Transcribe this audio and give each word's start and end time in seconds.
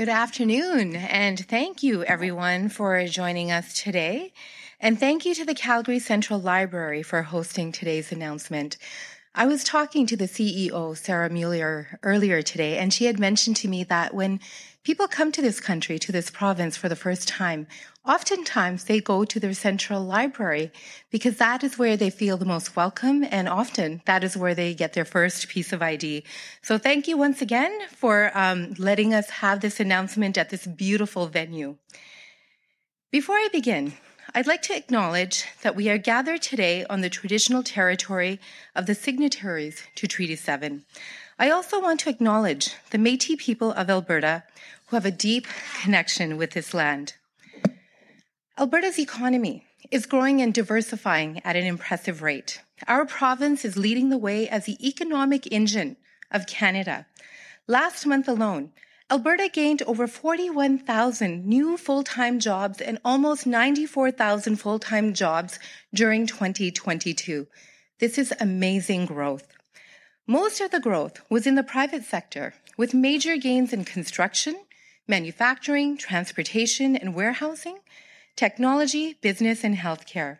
Good 0.00 0.08
afternoon, 0.08 0.96
and 0.96 1.38
thank 1.38 1.82
you 1.82 2.04
everyone 2.04 2.70
for 2.70 3.06
joining 3.06 3.52
us 3.52 3.74
today. 3.74 4.32
And 4.80 4.98
thank 4.98 5.26
you 5.26 5.34
to 5.34 5.44
the 5.44 5.52
Calgary 5.52 5.98
Central 5.98 6.40
Library 6.40 7.02
for 7.02 7.20
hosting 7.20 7.70
today's 7.70 8.10
announcement. 8.10 8.78
I 9.32 9.46
was 9.46 9.62
talking 9.62 10.06
to 10.06 10.16
the 10.16 10.26
CEO, 10.26 10.96
Sarah 10.96 11.30
Meilleur, 11.30 12.00
earlier 12.02 12.42
today, 12.42 12.78
and 12.78 12.92
she 12.92 13.04
had 13.04 13.20
mentioned 13.20 13.54
to 13.58 13.68
me 13.68 13.84
that 13.84 14.12
when 14.12 14.40
people 14.82 15.06
come 15.06 15.30
to 15.30 15.40
this 15.40 15.60
country, 15.60 16.00
to 16.00 16.10
this 16.10 16.30
province 16.30 16.76
for 16.76 16.88
the 16.88 16.96
first 16.96 17.28
time, 17.28 17.68
oftentimes 18.04 18.84
they 18.84 19.00
go 19.00 19.24
to 19.24 19.38
their 19.38 19.54
central 19.54 20.02
library 20.02 20.72
because 21.10 21.36
that 21.36 21.62
is 21.62 21.78
where 21.78 21.96
they 21.96 22.10
feel 22.10 22.38
the 22.38 22.44
most 22.44 22.74
welcome 22.74 23.24
and 23.30 23.48
often 23.48 24.02
that 24.04 24.24
is 24.24 24.36
where 24.36 24.54
they 24.54 24.74
get 24.74 24.94
their 24.94 25.04
first 25.04 25.46
piece 25.46 25.72
of 25.72 25.80
ID. 25.80 26.24
So 26.60 26.76
thank 26.76 27.06
you 27.06 27.16
once 27.16 27.40
again 27.40 27.86
for 27.88 28.32
um, 28.34 28.74
letting 28.78 29.14
us 29.14 29.30
have 29.30 29.60
this 29.60 29.78
announcement 29.78 30.38
at 30.38 30.50
this 30.50 30.66
beautiful 30.66 31.28
venue. 31.28 31.76
Before 33.12 33.36
I 33.36 33.48
begin, 33.52 33.92
I'd 34.32 34.46
like 34.46 34.62
to 34.62 34.76
acknowledge 34.76 35.44
that 35.62 35.74
we 35.74 35.88
are 35.88 35.98
gathered 35.98 36.40
today 36.40 36.84
on 36.84 37.00
the 37.00 37.10
traditional 37.10 37.64
territory 37.64 38.38
of 38.76 38.86
the 38.86 38.94
signatories 38.94 39.82
to 39.96 40.06
Treaty 40.06 40.36
7. 40.36 40.84
I 41.36 41.50
also 41.50 41.80
want 41.80 41.98
to 42.00 42.10
acknowledge 42.10 42.76
the 42.90 42.98
Metis 42.98 43.42
people 43.44 43.72
of 43.72 43.90
Alberta 43.90 44.44
who 44.86 44.96
have 44.96 45.04
a 45.04 45.10
deep 45.10 45.48
connection 45.82 46.36
with 46.36 46.52
this 46.52 46.72
land. 46.72 47.14
Alberta's 48.56 49.00
economy 49.00 49.64
is 49.90 50.06
growing 50.06 50.40
and 50.40 50.54
diversifying 50.54 51.40
at 51.44 51.56
an 51.56 51.64
impressive 51.64 52.22
rate. 52.22 52.60
Our 52.86 53.06
province 53.06 53.64
is 53.64 53.76
leading 53.76 54.10
the 54.10 54.18
way 54.18 54.48
as 54.48 54.64
the 54.64 54.78
economic 54.86 55.50
engine 55.50 55.96
of 56.30 56.46
Canada. 56.46 57.06
Last 57.66 58.06
month 58.06 58.28
alone, 58.28 58.70
Alberta 59.12 59.48
gained 59.52 59.82
over 59.88 60.06
41,000 60.06 61.44
new 61.44 61.76
full 61.76 62.04
time 62.04 62.38
jobs 62.38 62.80
and 62.80 63.00
almost 63.04 63.44
94,000 63.44 64.54
full 64.54 64.78
time 64.78 65.14
jobs 65.14 65.58
during 65.92 66.28
2022. 66.28 67.48
This 67.98 68.18
is 68.18 68.32
amazing 68.38 69.06
growth. 69.06 69.48
Most 70.28 70.60
of 70.60 70.70
the 70.70 70.78
growth 70.78 71.20
was 71.28 71.44
in 71.44 71.56
the 71.56 71.64
private 71.64 72.04
sector, 72.04 72.54
with 72.76 72.94
major 72.94 73.36
gains 73.36 73.72
in 73.72 73.84
construction, 73.84 74.54
manufacturing, 75.08 75.96
transportation, 75.96 76.94
and 76.94 77.12
warehousing 77.12 77.78
technology, 78.36 79.18
business, 79.20 79.64
and 79.64 79.76
healthcare. 79.76 80.38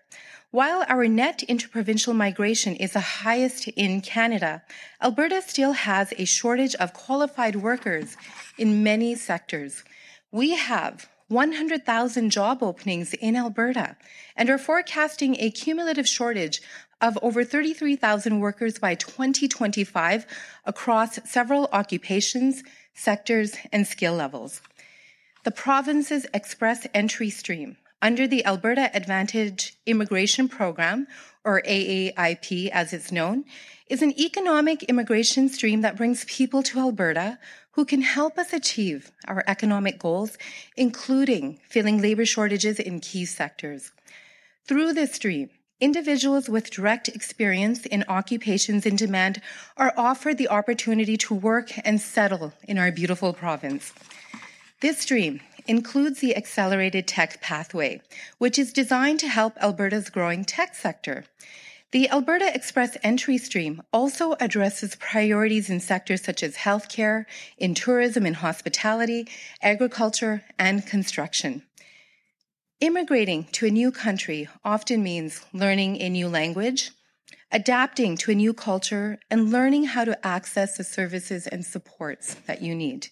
While 0.53 0.85
our 0.89 1.07
net 1.07 1.43
interprovincial 1.45 2.15
migration 2.15 2.75
is 2.77 2.95
the 2.95 3.01
highest 3.23 3.69
in 3.69 4.01
Canada, 4.01 4.63
Alberta 5.01 5.43
still 5.43 5.73
has 5.73 6.13
a 6.19 6.25
shortage 6.25 6.75
of 6.77 6.93
qualified 6.93 7.57
workers 7.57 8.17
in 8.61 8.83
many 8.83 9.15
sectors. 9.15 9.83
We 10.31 10.55
have 10.55 11.09
100,000 11.29 12.31
job 12.31 12.63
openings 12.63 13.15
in 13.15 13.37
Alberta 13.37 13.97
and 14.37 14.51
are 14.51 14.59
forecasting 14.59 15.37
a 15.39 15.51
cumulative 15.51 16.07
shortage 16.07 16.61
of 17.01 17.19
over 17.23 17.45
33,000 17.45 18.41
workers 18.41 18.79
by 18.79 18.95
2025 18.95 20.27
across 20.67 21.19
several 21.25 21.69
occupations, 21.73 22.63
sectors, 22.95 23.57
and 23.73 23.87
skill 23.87 24.15
levels. 24.15 24.61
The 25.45 25.51
province's 25.51 26.27
express 26.35 26.87
entry 26.93 27.31
stream 27.31 27.77
under 28.03 28.27
the 28.27 28.45
Alberta 28.45 28.95
Advantage 28.95 29.77
Immigration 29.87 30.49
Program, 30.49 31.07
or 31.45 31.63
AAIP 31.63 32.69
as 32.71 32.93
it's 32.93 33.13
known, 33.13 33.45
is 33.89 34.03
an 34.03 34.19
economic 34.19 34.85
immigration 34.85 35.49
stream 35.49 35.81
that 35.83 35.97
brings 35.97 36.25
people 36.25 36.63
to 36.63 36.79
Alberta 36.79 37.39
who 37.73 37.85
can 37.85 38.03
help 38.03 38.39
us 38.39 38.53
achieve 38.53 39.13
our 39.29 39.45
economic 39.47 39.99
goals, 39.99 40.37
including 40.77 41.59
filling 41.69 42.03
labor 42.03 42.27
shortages 42.27 42.79
in 42.79 43.01
key 43.01 43.25
sectors. 43.25 43.93
Through 44.67 44.93
this 44.93 45.13
stream, 45.13 45.51
individuals 45.81 46.49
with 46.49 46.71
direct 46.71 47.09
experience 47.09 47.87
in 47.87 48.05
occupations 48.09 48.85
in 48.85 48.97
demand 48.97 49.41
are 49.77 49.95
offered 49.97 50.37
the 50.37 50.49
opportunity 50.49 51.17
to 51.17 51.35
work 51.35 51.71
and 51.85 52.01
settle 52.01 52.53
in 52.65 52.79
our 52.79 52.93
beautiful 52.93 53.33
province. 53.33 53.93
This 54.81 54.99
stream 54.99 55.41
includes 55.67 56.21
the 56.21 56.37
Accelerated 56.37 57.07
Tech 57.07 57.41
Pathway, 57.41 58.01
which 58.39 58.59
is 58.59 58.73
designed 58.73 59.21
to 59.21 59.29
help 59.29 59.55
Alberta's 59.59 60.11
growing 60.11 60.45
tech 60.45 60.75
sector. 60.75 61.25
The 61.93 62.09
Alberta 62.11 62.55
Express 62.55 62.97
entry 63.03 63.37
stream 63.37 63.83
also 63.93 64.37
addresses 64.39 64.95
priorities 64.95 65.69
in 65.69 65.81
sectors 65.81 66.23
such 66.23 66.45
as 66.45 66.55
healthcare, 66.55 67.25
in 67.59 67.75
tourism 67.75 68.25
and 68.27 68.37
hospitality, 68.37 69.27
agriculture, 69.61 70.45
and 70.57 70.87
construction. 70.87 71.65
Immigrating 72.79 73.45
to 73.53 73.67
a 73.67 73.71
new 73.71 73.91
country 73.91 74.49
often 74.65 75.03
means 75.03 75.45
learning 75.53 76.01
a 76.01 76.09
new 76.09 76.29
language, 76.29 76.93
adapting 77.51 78.17
to 78.19 78.31
a 78.31 78.37
new 78.37 78.55
culture, 78.55 79.19
and 79.29 79.51
learning 79.51 79.85
how 79.85 80.05
to 80.05 80.25
access 80.25 80.77
the 80.77 80.85
services 80.85 81.49
and 81.49 81.67
supports 81.67 82.35
that 82.47 82.63
you 82.63 82.73
need. 82.73 83.09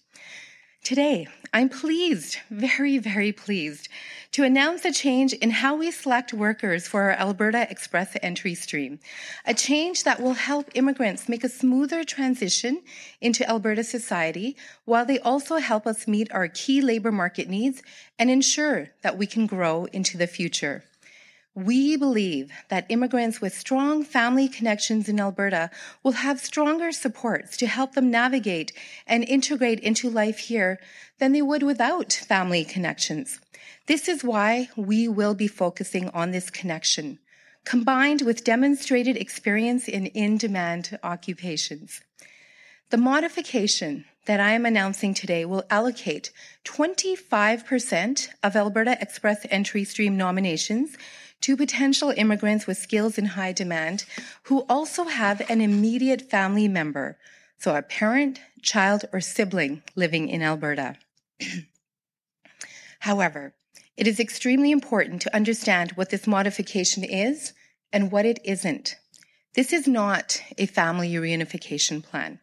Today, 0.83 1.27
I'm 1.53 1.69
pleased, 1.69 2.37
very, 2.49 2.97
very 2.97 3.31
pleased, 3.31 3.89
to 4.31 4.43
announce 4.43 4.85
a 4.85 4.93
change 4.93 5.33
in 5.33 5.51
how 5.51 5.75
we 5.75 5.91
select 5.91 6.33
workers 6.33 6.87
for 6.87 7.03
our 7.03 7.11
Alberta 7.11 7.69
Express 7.69 8.15
entry 8.23 8.55
stream, 8.55 8.99
a 9.45 9.53
change 9.53 10.03
that 10.03 10.21
will 10.21 10.33
help 10.33 10.69
immigrants 10.73 11.27
make 11.27 11.43
a 11.43 11.49
smoother 11.49 12.03
transition 12.03 12.81
into 13.19 13.47
Alberta 13.47 13.83
society, 13.83 14.55
while 14.85 15.05
they 15.05 15.19
also 15.19 15.57
help 15.57 15.85
us 15.85 16.07
meet 16.07 16.31
our 16.31 16.47
key 16.47 16.81
labor 16.81 17.11
market 17.11 17.49
needs 17.49 17.83
and 18.17 18.31
ensure 18.31 18.89
that 19.01 19.17
we 19.17 19.27
can 19.27 19.45
grow 19.45 19.85
into 19.85 20.17
the 20.17 20.27
future. 20.27 20.83
We 21.65 21.97
believe 21.97 22.53
that 22.69 22.85
immigrants 22.87 23.41
with 23.41 23.53
strong 23.53 24.05
family 24.05 24.47
connections 24.47 25.09
in 25.09 25.19
Alberta 25.19 25.69
will 26.03 26.13
have 26.13 26.39
stronger 26.39 26.93
supports 26.93 27.57
to 27.57 27.67
help 27.67 27.95
them 27.95 28.09
navigate 28.09 28.71
and 29.05 29.25
integrate 29.25 29.81
into 29.81 30.09
life 30.09 30.37
here 30.37 30.79
than 31.19 31.33
they 31.33 31.41
would 31.41 31.61
without 31.63 32.13
family 32.13 32.63
connections. 32.63 33.41
This 33.87 34.07
is 34.07 34.23
why 34.23 34.69
we 34.77 35.09
will 35.09 35.33
be 35.33 35.47
focusing 35.47 36.07
on 36.09 36.31
this 36.31 36.49
connection, 36.49 37.19
combined 37.65 38.21
with 38.21 38.45
demonstrated 38.45 39.17
experience 39.17 39.89
in 39.89 40.05
in 40.05 40.37
demand 40.37 40.97
occupations. 41.03 41.99
The 42.89 42.97
modification 42.97 44.05
that 44.27 44.39
I 44.39 44.51
am 44.51 44.65
announcing 44.65 45.13
today 45.13 45.43
will 45.43 45.63
allocate 45.69 46.31
25% 46.63 48.29
of 48.43 48.55
Alberta 48.55 48.97
Express 49.01 49.45
entry 49.49 49.83
stream 49.83 50.15
nominations 50.15 50.95
to 51.41 51.57
potential 51.57 52.13
immigrants 52.15 52.67
with 52.67 52.77
skills 52.77 53.17
in 53.17 53.25
high 53.25 53.51
demand 53.51 54.05
who 54.43 54.65
also 54.69 55.05
have 55.05 55.41
an 55.49 55.61
immediate 55.61 56.29
family 56.29 56.67
member, 56.67 57.17
so 57.57 57.75
a 57.75 57.81
parent, 57.81 58.39
child, 58.61 59.05
or 59.13 59.21
sibling 59.21 59.83
living 59.95 60.27
in 60.27 60.41
Alberta. 60.41 60.95
However, 62.99 63.53
it 63.95 64.07
is 64.07 64.19
extremely 64.19 64.71
important 64.71 65.21
to 65.23 65.35
understand 65.35 65.91
what 65.91 66.09
this 66.09 66.27
modification 66.27 67.03
is 67.03 67.53
and 67.91 68.11
what 68.11 68.25
it 68.25 68.39
isn't. 68.43 68.95
This 69.55 69.73
is 69.73 69.87
not 69.87 70.41
a 70.57 70.65
family 70.65 71.13
reunification 71.13 72.03
plan. 72.03 72.39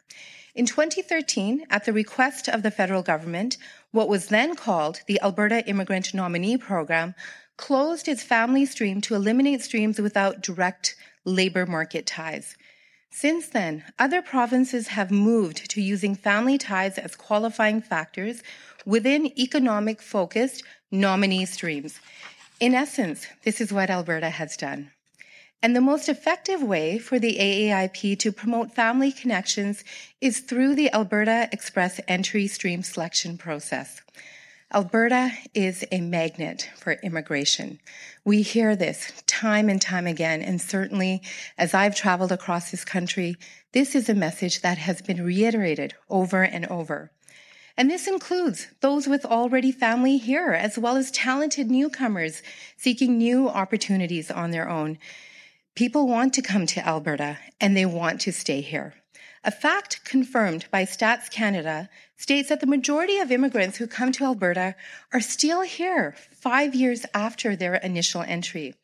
In 0.55 0.67
2013, 0.67 1.67
at 1.71 1.85
the 1.85 1.93
request 1.93 2.49
of 2.49 2.63
the 2.63 2.71
federal 2.71 3.03
government, 3.03 3.59
what 3.91 4.09
was 4.09 4.29
then 4.29 4.57
called 4.57 5.01
the 5.07 5.21
Alberta 5.23 5.67
Immigrant 5.69 6.15
Nominee 6.15 6.57
Program 6.57 7.15
closed 7.57 8.09
its 8.09 8.23
family 8.23 8.67
stream 8.67 9.01
to 9.03 9.15
eliminate 9.15 9.63
streams 9.63 9.99
without 9.99 10.43
direct 10.43 10.97
labor 11.25 11.67
market 11.67 12.07
ties. 12.07 12.57
Since 13.11 13.49
then, 13.49 13.85
other 13.99 14.21
provinces 14.21 14.89
have 14.89 15.11
moved 15.11 15.71
to 15.71 15.81
using 15.81 16.15
family 16.15 16.59
ties 16.59 16.99
as 16.99 17.17
qualifying 17.17 17.81
factors 17.81 18.43
within 18.85 19.39
economic 19.39 20.03
focused 20.03 20.63
nominee 20.91 21.47
streams. 21.47 21.99
In 22.61 22.75
essence, 22.75 23.27
this 23.43 23.61
is 23.61 23.73
what 23.73 23.91
Alberta 23.91 24.31
has 24.31 24.57
done. 24.57 24.91
And 25.63 25.75
the 25.75 25.81
most 25.81 26.09
effective 26.09 26.63
way 26.63 26.99
for 26.99 27.19
the 27.19 27.39
AAIP 27.39 28.19
to 28.21 28.33
promote 28.33 28.75
family 28.75 29.11
connections 29.11 29.83
is 30.21 30.41
through 30.41 30.75
the 30.75 30.93
Alberta 30.93 31.49
Express 31.51 32.01
entry 32.07 32.47
stream 32.47 32.83
selection 32.83 33.39
process. 33.39 34.03
Alberta 34.75 35.31
is 35.55 35.85
a 35.93 36.01
magnet 36.01 36.69
for 36.77 36.95
immigration. 36.95 37.79
We 38.25 38.43
hear 38.43 38.75
this 38.75 39.13
time 39.29 39.69
and 39.69 39.81
time 39.81 40.09
again, 40.09 40.43
and 40.43 40.61
certainly 40.61 41.23
as 41.57 41.73
I've 41.73 41.95
traveled 41.95 42.33
across 42.33 42.73
this 42.73 42.85
country, 42.85 43.37
this 43.71 43.95
is 43.95 44.09
a 44.09 44.15
message 44.15 44.63
that 44.63 44.77
has 44.79 45.01
been 45.01 45.25
reiterated 45.25 45.95
over 46.11 46.43
and 46.43 46.67
over. 46.67 47.13
And 47.77 47.89
this 47.89 48.09
includes 48.09 48.67
those 48.81 49.07
with 49.07 49.25
already 49.25 49.71
family 49.71 50.17
here, 50.17 50.51
as 50.51 50.77
well 50.77 50.97
as 50.97 51.13
talented 51.13 51.71
newcomers 51.71 52.43
seeking 52.77 53.19
new 53.19 53.49
opportunities 53.49 54.33
on 54.33 54.51
their 54.51 54.69
own. 54.69 54.99
People 55.77 56.09
want 56.09 56.35
to 56.35 56.43
come 56.43 56.67
to 56.67 56.85
Alberta 56.85 57.39
and 57.61 57.77
they 57.77 57.87
want 57.87 58.21
to 58.23 58.33
stay 58.33 58.63
here. 58.63 58.95
A 59.47 59.53
fact 59.53 60.05
confirmed 60.05 60.67
by 60.73 60.85
Stats 60.85 61.31
Canada 61.31 61.89
states 62.17 62.49
that 62.49 62.59
the 62.59 62.67
majority 62.67 63.19
of 63.19 63.31
immigrants 63.31 63.77
who 63.77 63.87
come 63.87 64.11
to 64.11 64.25
Alberta 64.25 64.75
are 65.13 65.21
still 65.21 65.61
here 65.61 66.17
five 66.33 66.75
years 66.75 67.07
after 67.15 67.55
their 67.55 67.77
initial 67.77 68.23
entry. 68.23 68.75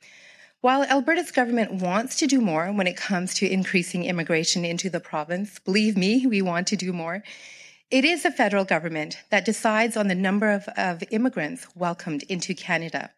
While 0.61 0.85
Alberta's 0.85 1.33
government 1.33 1.83
wants 1.83 2.15
to 2.19 2.29
do 2.29 2.41
more 2.41 2.71
when 2.71 2.87
it 2.87 2.97
comes 2.97 3.35
to 3.35 3.53
increasing 3.53 4.05
immigration 4.05 4.65
into 4.65 4.89
the 4.89 5.01
province, 5.01 5.59
believe 5.59 5.97
me, 5.97 6.29
we 6.29 6.41
want 6.41 6.69
to 6.69 6.77
do 6.77 6.93
more. 6.93 7.25
It 7.91 8.05
is 8.05 8.23
the 8.23 8.31
federal 8.31 8.65
government 8.65 9.17
that 9.31 9.45
decides 9.45 9.97
on 9.97 10.07
the 10.07 10.15
number 10.15 10.53
of, 10.53 10.69
of 10.77 11.03
immigrants 11.11 11.67
welcomed 11.75 12.23
into 12.29 12.55
Canada. 12.55 13.11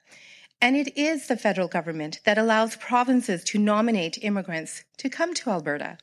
And 0.63 0.77
it 0.77 0.97
is 0.97 1.27
the 1.27 1.37
federal 1.37 1.69
government 1.69 2.21
that 2.25 2.39
allows 2.39 2.77
provinces 2.77 3.45
to 3.45 3.59
nominate 3.59 4.25
immigrants 4.25 4.85
to 4.97 5.11
come 5.11 5.35
to 5.35 5.51
Alberta. 5.51 5.99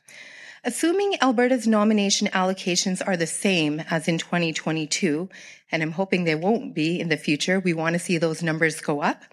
Assuming 0.64 1.20
Alberta's 1.22 1.66
nomination 1.66 2.28
allocations 2.28 3.02
are 3.08 3.18
the 3.18 3.26
same 3.26 3.80
as 3.90 4.08
in 4.08 4.20
2022, 4.20 5.28
and 5.72 5.82
I'm 5.82 5.94
hoping 5.94 6.24
they 6.24 6.36
won't 6.36 6.76
be 6.76 7.00
in 7.00 7.10
the 7.10 7.18
future, 7.18 7.60
we 7.60 7.74
want 7.74 7.94
to 7.94 8.00
see 8.00 8.20
those 8.20 8.44
numbers 8.44 8.80
go 8.80 9.02
up. 9.02 9.24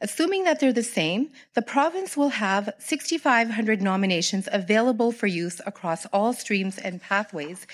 Assuming 0.00 0.44
that 0.44 0.58
they're 0.58 0.72
the 0.72 0.82
same, 0.82 1.32
the 1.54 1.60
province 1.60 2.16
will 2.16 2.30
have 2.30 2.72
6,500 2.78 3.82
nominations 3.82 4.48
available 4.50 5.12
for 5.12 5.26
use 5.26 5.60
across 5.66 6.06
all 6.06 6.32
streams 6.32 6.78
and 6.78 7.02
pathways, 7.02 7.66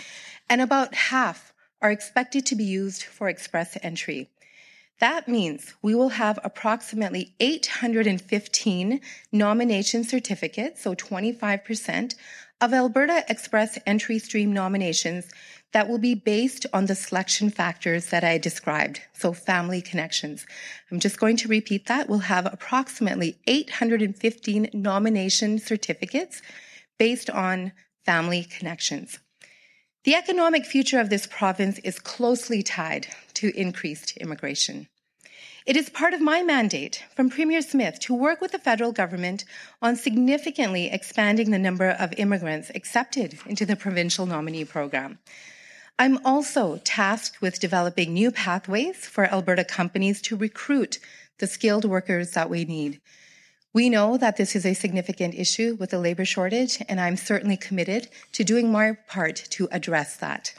and 0.50 0.60
about 0.60 0.92
half 0.92 1.52
are 1.80 1.92
expected 1.92 2.44
to 2.46 2.56
be 2.56 2.64
used 2.64 3.04
for 3.04 3.28
express 3.28 3.78
entry. 3.84 4.30
That 4.98 5.28
means 5.28 5.74
we 5.82 5.94
will 5.94 6.08
have 6.08 6.38
approximately 6.42 7.34
815 7.38 9.00
nomination 9.30 10.04
certificates, 10.04 10.82
so 10.82 10.94
25%, 10.94 12.14
of 12.60 12.72
Alberta 12.72 13.24
Express 13.28 13.78
entry 13.86 14.18
stream 14.18 14.52
nominations 14.52 15.30
that 15.72 15.88
will 15.88 15.98
be 15.98 16.14
based 16.14 16.64
on 16.72 16.86
the 16.86 16.94
selection 16.94 17.50
factors 17.50 18.06
that 18.06 18.24
I 18.24 18.38
described, 18.38 19.02
so 19.12 19.32
family 19.32 19.82
connections. 19.82 20.46
I'm 20.90 21.00
just 21.00 21.20
going 21.20 21.36
to 21.38 21.48
repeat 21.48 21.86
that. 21.86 22.08
We'll 22.08 22.20
have 22.20 22.46
approximately 22.46 23.36
815 23.46 24.70
nomination 24.72 25.58
certificates 25.58 26.40
based 26.98 27.28
on 27.28 27.72
family 28.06 28.44
connections. 28.44 29.18
The 30.04 30.14
economic 30.14 30.64
future 30.64 31.00
of 31.00 31.10
this 31.10 31.26
province 31.26 31.78
is 31.80 31.98
closely 31.98 32.62
tied 32.62 33.08
to 33.34 33.54
increased 33.58 34.16
immigration. 34.16 34.88
It 35.66 35.76
is 35.76 35.90
part 35.90 36.14
of 36.14 36.20
my 36.20 36.44
mandate 36.44 37.02
from 37.16 37.28
Premier 37.28 37.60
Smith 37.60 37.98
to 38.02 38.14
work 38.14 38.40
with 38.40 38.52
the 38.52 38.58
federal 38.58 38.92
government 38.92 39.44
on 39.82 39.96
significantly 39.96 40.88
expanding 40.92 41.50
the 41.50 41.58
number 41.58 41.88
of 41.90 42.14
immigrants 42.18 42.70
accepted 42.72 43.40
into 43.46 43.66
the 43.66 43.74
provincial 43.74 44.26
nominee 44.26 44.64
program. 44.64 45.18
I'm 45.98 46.24
also 46.24 46.80
tasked 46.84 47.40
with 47.40 47.58
developing 47.58 48.14
new 48.14 48.30
pathways 48.30 49.06
for 49.06 49.24
Alberta 49.24 49.64
companies 49.64 50.22
to 50.22 50.36
recruit 50.36 51.00
the 51.38 51.48
skilled 51.48 51.84
workers 51.84 52.30
that 52.30 52.48
we 52.48 52.64
need. 52.64 53.00
We 53.72 53.90
know 53.90 54.16
that 54.18 54.36
this 54.36 54.54
is 54.54 54.64
a 54.64 54.72
significant 54.72 55.34
issue 55.34 55.76
with 55.80 55.90
the 55.90 55.98
labor 55.98 56.24
shortage, 56.24 56.80
and 56.88 57.00
I'm 57.00 57.16
certainly 57.16 57.56
committed 57.56 58.06
to 58.34 58.44
doing 58.44 58.70
my 58.70 58.92
part 59.08 59.34
to 59.50 59.66
address 59.72 60.16
that. 60.18 60.54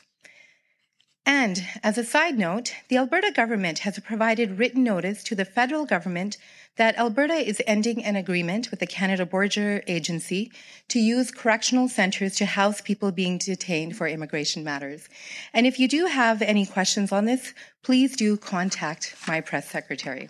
And 1.27 1.67
as 1.83 1.97
a 1.97 2.05
side 2.05 2.37
note, 2.37 2.73
the 2.87 2.95
Alberta 2.95 3.33
government 3.33 3.79
has 3.79 3.99
provided 3.99 4.57
written 4.57 4.81
notice 4.81 5.21
to 5.23 5.35
the 5.35 5.43
federal 5.43 5.85
government 5.85 6.37
that 6.77 6.97
Alberta 6.97 7.33
is 7.33 7.61
ending 7.67 8.01
an 8.01 8.15
agreement 8.15 8.71
with 8.71 8.79
the 8.79 8.87
Canada 8.87 9.25
Border 9.25 9.83
Agency 9.87 10.53
to 10.87 10.99
use 10.99 11.29
correctional 11.29 11.89
centres 11.89 12.37
to 12.37 12.45
house 12.45 12.79
people 12.79 13.11
being 13.11 13.37
detained 13.37 13.97
for 13.97 14.07
immigration 14.07 14.63
matters. 14.63 15.09
And 15.53 15.67
if 15.67 15.79
you 15.79 15.89
do 15.89 16.05
have 16.05 16.41
any 16.41 16.65
questions 16.65 17.11
on 17.11 17.25
this, 17.25 17.53
please 17.83 18.15
do 18.15 18.37
contact 18.37 19.13
my 19.27 19.41
press 19.41 19.69
secretary. 19.69 20.29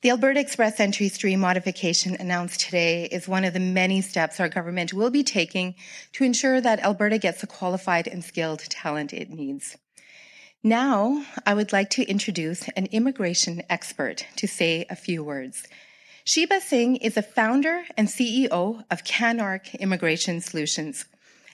The 0.00 0.10
Alberta 0.10 0.38
Express 0.38 0.78
entry 0.78 1.08
stream 1.08 1.40
modification 1.40 2.14
announced 2.20 2.60
today 2.60 3.06
is 3.06 3.26
one 3.26 3.44
of 3.44 3.52
the 3.52 3.58
many 3.58 4.00
steps 4.00 4.38
our 4.38 4.48
government 4.48 4.92
will 4.92 5.10
be 5.10 5.24
taking 5.24 5.74
to 6.12 6.22
ensure 6.22 6.60
that 6.60 6.78
Alberta 6.78 7.18
gets 7.18 7.40
the 7.40 7.48
qualified 7.48 8.06
and 8.06 8.22
skilled 8.22 8.60
talent 8.60 9.12
it 9.12 9.28
needs. 9.28 9.76
Now, 10.62 11.24
I 11.44 11.54
would 11.54 11.72
like 11.72 11.90
to 11.90 12.04
introduce 12.04 12.68
an 12.76 12.86
immigration 12.92 13.60
expert 13.68 14.24
to 14.36 14.46
say 14.46 14.86
a 14.88 14.94
few 14.94 15.24
words. 15.24 15.66
Sheba 16.22 16.60
Singh 16.60 16.98
is 16.98 17.16
a 17.16 17.22
founder 17.22 17.82
and 17.96 18.06
CEO 18.06 18.84
of 18.92 19.02
CanArc 19.02 19.80
Immigration 19.80 20.40
Solutions, 20.40 21.06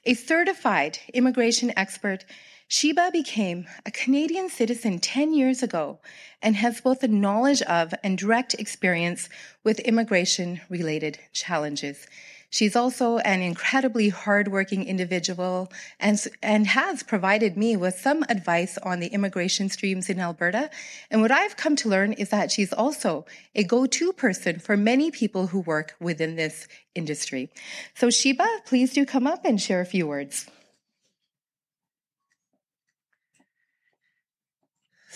a 0.05 0.13
certified 0.13 0.99
immigration 1.15 1.73
expert 1.79 2.27
Sheba 2.69 3.11
became 3.13 3.67
a 3.85 3.91
Canadian 3.91 4.49
citizen 4.49 4.99
10 4.99 5.35
years 5.35 5.63
ago 5.63 5.99
and 6.43 6.57
has 6.57 6.81
both 6.81 7.01
the 7.01 7.09
knowledge 7.09 7.61
of 7.63 7.95
and 8.03 8.17
direct 8.17 8.55
experience 8.55 9.29
with 9.63 9.81
immigration 9.81 10.61
related 10.71 11.19
challenges. 11.33 12.07
She's 12.49 12.77
also 12.77 13.19
an 13.19 13.43
incredibly 13.43 14.11
hardworking 14.11 14.85
individual 14.85 15.73
and, 15.99 16.25
and 16.41 16.69
has 16.69 17.03
provided 17.03 17.57
me 17.57 17.77
with 17.77 17.99
some 17.99 18.23
advice 18.29 18.79
on 18.79 19.01
the 19.01 19.09
immigration 19.09 19.69
streams 19.69 20.09
in 20.09 20.21
Alberta. 20.21 20.71
And 21.11 21.21
what 21.21 21.33
I've 21.33 21.57
come 21.57 21.75
to 21.77 21.89
learn 21.89 22.13
is 22.13 22.29
that 22.29 22.53
she's 22.53 22.73
also 22.73 23.27
a 23.57 23.65
go-to 23.65 24.13
person 24.13 24.61
for 24.61 24.77
many 24.77 25.11
people 25.11 25.49
who 25.49 25.61
work 25.61 25.97
within 25.99 26.37
this 26.37 26.69
industry. 26.95 27.51
So 27.95 28.09
Sheba, 28.09 28.47
please 28.65 28.93
do 28.93 29.05
come 29.05 29.27
up 29.27 29.45
and 29.45 29.61
share 29.61 29.81
a 29.81 29.87
few 29.87 30.07
words. 30.07 30.47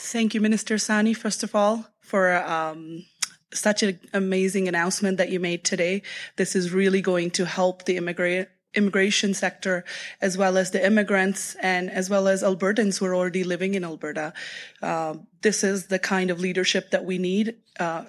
Thank 0.01 0.33
you, 0.33 0.41
Minister 0.41 0.77
Sawhney, 0.77 1.15
first 1.15 1.43
of 1.43 1.57
all, 1.57 1.85
for 2.01 2.33
um, 2.33 3.05
such 3.53 3.83
an 3.83 3.99
amazing 4.15 4.69
announcement 4.69 5.19
that 5.19 5.29
you 5.29 5.41
made 5.41 5.65
today. 5.65 6.03
This 6.37 6.55
is 6.55 6.73
really 6.73 7.03
going 7.03 7.33
to 7.33 7.45
help 7.45 7.85
the 7.85 7.97
immigrant 7.97 8.49
immigration 8.75 9.35
sector 9.35 9.85
as 10.21 10.39
well 10.39 10.57
as 10.57 10.71
the 10.71 10.87
immigrants 10.87 11.57
and 11.57 11.91
as 11.91 12.09
well 12.09 12.29
as 12.29 12.45
Albertans 12.45 12.99
who 12.99 13.07
are 13.07 13.15
already 13.15 13.43
living 13.43 13.75
in 13.75 13.83
Alberta. 13.83 14.33
Uh, 14.81 15.15
this 15.43 15.65
is 15.65 15.87
the 15.87 15.99
kind 15.99 16.31
of 16.31 16.39
leadership 16.39 16.93
that 16.93 17.05
we 17.05 17.19
need 17.19 17.57
uh, 17.81 18.05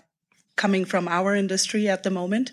coming 0.55 0.85
from 0.85 1.07
our 1.07 1.33
industry 1.33 1.89
at 1.89 2.03
the 2.03 2.11
moment. 2.11 2.51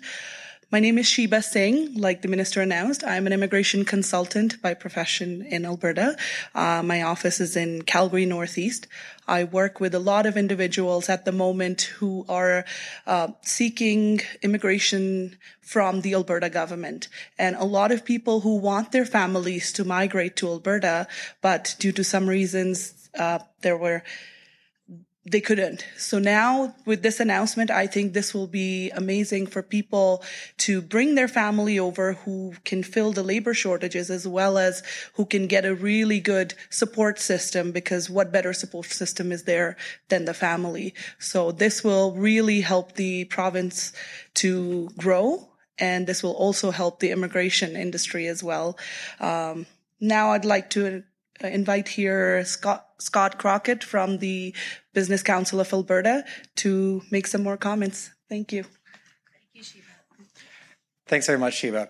My 0.69 0.81
name 0.81 0.97
is 0.97 1.07
Sheba 1.07 1.41
Singh. 1.41 1.93
Like 1.93 2.21
the 2.21 2.27
minister 2.27 2.61
announced, 2.61 3.01
I'm 3.01 3.25
an 3.25 3.31
immigration 3.31 3.85
consultant 3.85 4.61
by 4.61 4.73
profession 4.73 5.41
in 5.43 5.63
Alberta. 5.63 6.17
Uh, 6.53 6.83
my 6.83 7.03
office 7.03 7.39
is 7.39 7.55
in 7.55 7.83
Calgary 7.83 8.25
Northeast. 8.25 8.85
I 9.29 9.45
work 9.45 9.79
with 9.79 9.95
a 9.95 9.99
lot 9.99 10.25
of 10.25 10.35
individuals 10.35 11.07
at 11.07 11.23
the 11.23 11.31
moment 11.31 11.83
who 11.99 12.25
are 12.27 12.65
uh, 13.05 13.29
seeking 13.43 14.19
immigration 14.41 15.37
from 15.61 16.01
the 16.01 16.13
Alberta 16.13 16.49
government. 16.49 17.07
And 17.39 17.55
a 17.55 17.63
lot 17.63 17.93
of 17.93 18.03
people 18.03 18.41
who 18.41 18.57
want 18.57 18.91
their 18.91 19.05
families 19.05 19.71
to 19.71 19.85
migrate 19.85 20.35
to 20.37 20.49
Alberta, 20.49 21.07
but 21.41 21.77
due 21.79 21.93
to 21.93 22.03
some 22.03 22.27
reasons, 22.27 23.09
uh, 23.17 23.39
there 23.61 23.77
were 23.77 24.03
they 25.29 25.41
couldn't. 25.41 25.85
So 25.97 26.19
now 26.19 26.73
with 26.85 27.03
this 27.03 27.19
announcement, 27.19 27.69
I 27.69 27.85
think 27.85 28.13
this 28.13 28.33
will 28.33 28.47
be 28.47 28.89
amazing 28.91 29.47
for 29.47 29.61
people 29.61 30.23
to 30.59 30.81
bring 30.81 31.15
their 31.15 31.27
family 31.27 31.77
over 31.77 32.13
who 32.13 32.53
can 32.63 32.81
fill 32.81 33.11
the 33.11 33.23
labor 33.23 33.53
shortages 33.53 34.09
as 34.09 34.25
well 34.25 34.57
as 34.57 34.83
who 35.15 35.25
can 35.25 35.47
get 35.47 35.65
a 35.65 35.75
really 35.75 36.21
good 36.21 36.53
support 36.69 37.19
system 37.19 37.73
because 37.73 38.09
what 38.09 38.31
better 38.31 38.53
support 38.53 38.85
system 38.85 39.33
is 39.33 39.43
there 39.43 39.75
than 40.07 40.23
the 40.23 40.33
family? 40.33 40.93
So 41.19 41.51
this 41.51 41.83
will 41.83 42.13
really 42.13 42.61
help 42.61 42.93
the 42.93 43.25
province 43.25 43.91
to 44.35 44.89
grow 44.97 45.49
and 45.77 46.07
this 46.07 46.23
will 46.23 46.33
also 46.35 46.71
help 46.71 46.99
the 46.99 47.11
immigration 47.11 47.75
industry 47.75 48.27
as 48.27 48.41
well. 48.41 48.77
Um, 49.19 49.65
now 49.99 50.31
I'd 50.31 50.45
like 50.45 50.69
to 50.71 51.03
Uh, 51.43 51.47
invite 51.47 51.87
here 51.87 52.43
Scott, 52.45 52.87
Scott 52.99 53.37
Crockett 53.37 53.83
from 53.83 54.17
the 54.17 54.55
Business 54.93 55.23
Council 55.23 55.59
of 55.59 55.71
Alberta 55.71 56.23
to 56.57 57.01
make 57.11 57.27
some 57.27 57.43
more 57.43 57.57
comments. 57.57 58.11
Thank 58.29 58.51
you. 58.51 58.63
Thank 58.63 58.73
you, 59.53 59.63
Shiva. 59.63 59.85
Thanks 61.07 61.25
very 61.27 61.39
much, 61.39 61.55
Shiva. 61.55 61.89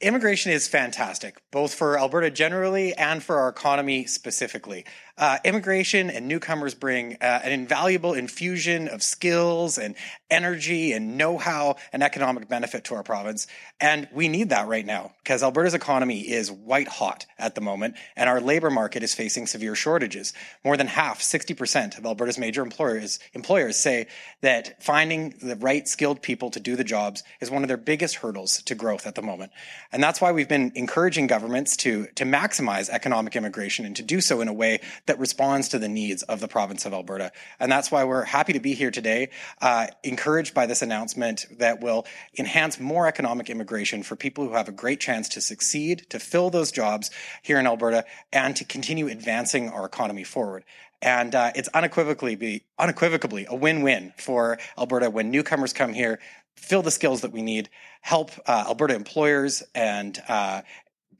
Immigration 0.00 0.52
is 0.52 0.68
fantastic, 0.68 1.42
both 1.50 1.74
for 1.74 1.98
Alberta 1.98 2.30
generally 2.30 2.94
and 2.94 3.20
for 3.20 3.36
our 3.38 3.48
economy 3.48 4.06
specifically. 4.06 4.84
Uh, 5.18 5.38
immigration 5.44 6.10
and 6.10 6.28
newcomers 6.28 6.74
bring 6.74 7.14
uh, 7.14 7.40
an 7.42 7.50
invaluable 7.50 8.14
infusion 8.14 8.86
of 8.86 9.02
skills 9.02 9.76
and 9.76 9.96
energy 10.30 10.92
and 10.92 11.18
know-how 11.18 11.74
and 11.92 12.04
economic 12.04 12.48
benefit 12.48 12.84
to 12.84 12.94
our 12.94 13.02
province. 13.02 13.48
And 13.80 14.06
we 14.12 14.28
need 14.28 14.50
that 14.50 14.68
right 14.68 14.86
now 14.86 15.12
because 15.24 15.42
Alberta's 15.42 15.74
economy 15.74 16.20
is 16.20 16.52
white 16.52 16.86
hot 16.86 17.26
at 17.36 17.56
the 17.56 17.60
moment 17.60 17.96
and 18.14 18.28
our 18.28 18.40
labor 18.40 18.70
market 18.70 19.02
is 19.02 19.12
facing 19.12 19.48
severe 19.48 19.74
shortages. 19.74 20.32
More 20.64 20.76
than 20.76 20.86
half, 20.86 21.20
60% 21.20 21.98
of 21.98 22.06
Alberta's 22.06 22.38
major 22.38 22.62
employers, 22.62 23.18
employers 23.32 23.76
say 23.76 24.06
that 24.42 24.80
finding 24.82 25.34
the 25.42 25.56
right 25.56 25.88
skilled 25.88 26.22
people 26.22 26.50
to 26.50 26.60
do 26.60 26.76
the 26.76 26.84
jobs 26.84 27.24
is 27.40 27.50
one 27.50 27.64
of 27.64 27.68
their 27.68 27.76
biggest 27.76 28.16
hurdles 28.16 28.62
to 28.62 28.76
growth 28.76 29.04
at 29.06 29.16
the 29.16 29.22
moment. 29.22 29.50
And 29.90 30.00
that's 30.00 30.20
why 30.20 30.30
we've 30.30 30.48
been 30.48 30.70
encouraging 30.76 31.26
governments 31.26 31.76
to, 31.78 32.06
to 32.14 32.24
maximize 32.24 32.88
economic 32.88 33.34
immigration 33.34 33.84
and 33.84 33.96
to 33.96 34.02
do 34.02 34.20
so 34.20 34.40
in 34.40 34.46
a 34.46 34.52
way 34.52 34.80
that 35.08 35.18
responds 35.18 35.68
to 35.68 35.78
the 35.78 35.88
needs 35.88 36.22
of 36.22 36.40
the 36.40 36.48
province 36.48 36.86
of 36.86 36.94
Alberta. 36.94 37.32
And 37.60 37.70
that's 37.70 37.90
why 37.90 38.04
we're 38.04 38.24
happy 38.24 38.52
to 38.52 38.60
be 38.60 38.74
here 38.74 38.90
today, 38.90 39.30
uh, 39.60 39.88
encouraged 40.02 40.54
by 40.54 40.66
this 40.66 40.80
announcement 40.80 41.44
that 41.58 41.80
will 41.80 42.06
enhance 42.38 42.78
more 42.78 43.06
economic 43.06 43.50
immigration 43.50 44.02
for 44.02 44.16
people 44.16 44.46
who 44.46 44.54
have 44.54 44.68
a 44.68 44.72
great 44.72 45.00
chance 45.00 45.28
to 45.30 45.40
succeed, 45.40 46.06
to 46.10 46.18
fill 46.18 46.50
those 46.50 46.70
jobs 46.70 47.10
here 47.42 47.58
in 47.58 47.66
Alberta, 47.66 48.04
and 48.32 48.54
to 48.56 48.64
continue 48.64 49.08
advancing 49.08 49.68
our 49.68 49.84
economy 49.84 50.24
forward. 50.24 50.64
And 51.02 51.34
uh, 51.34 51.52
it's 51.54 51.68
unequivocally 51.68 52.36
be 52.36 52.64
unequivocally 52.78 53.46
a 53.48 53.54
win-win 53.54 54.12
for 54.16 54.58
Alberta 54.76 55.10
when 55.10 55.30
newcomers 55.30 55.72
come 55.72 55.92
here, 55.92 56.18
fill 56.56 56.82
the 56.82 56.90
skills 56.90 57.20
that 57.20 57.32
we 57.32 57.42
need, 57.42 57.68
help 58.00 58.30
uh, 58.46 58.64
Alberta 58.68 58.94
employers 58.94 59.62
and 59.74 60.20
uh, 60.28 60.62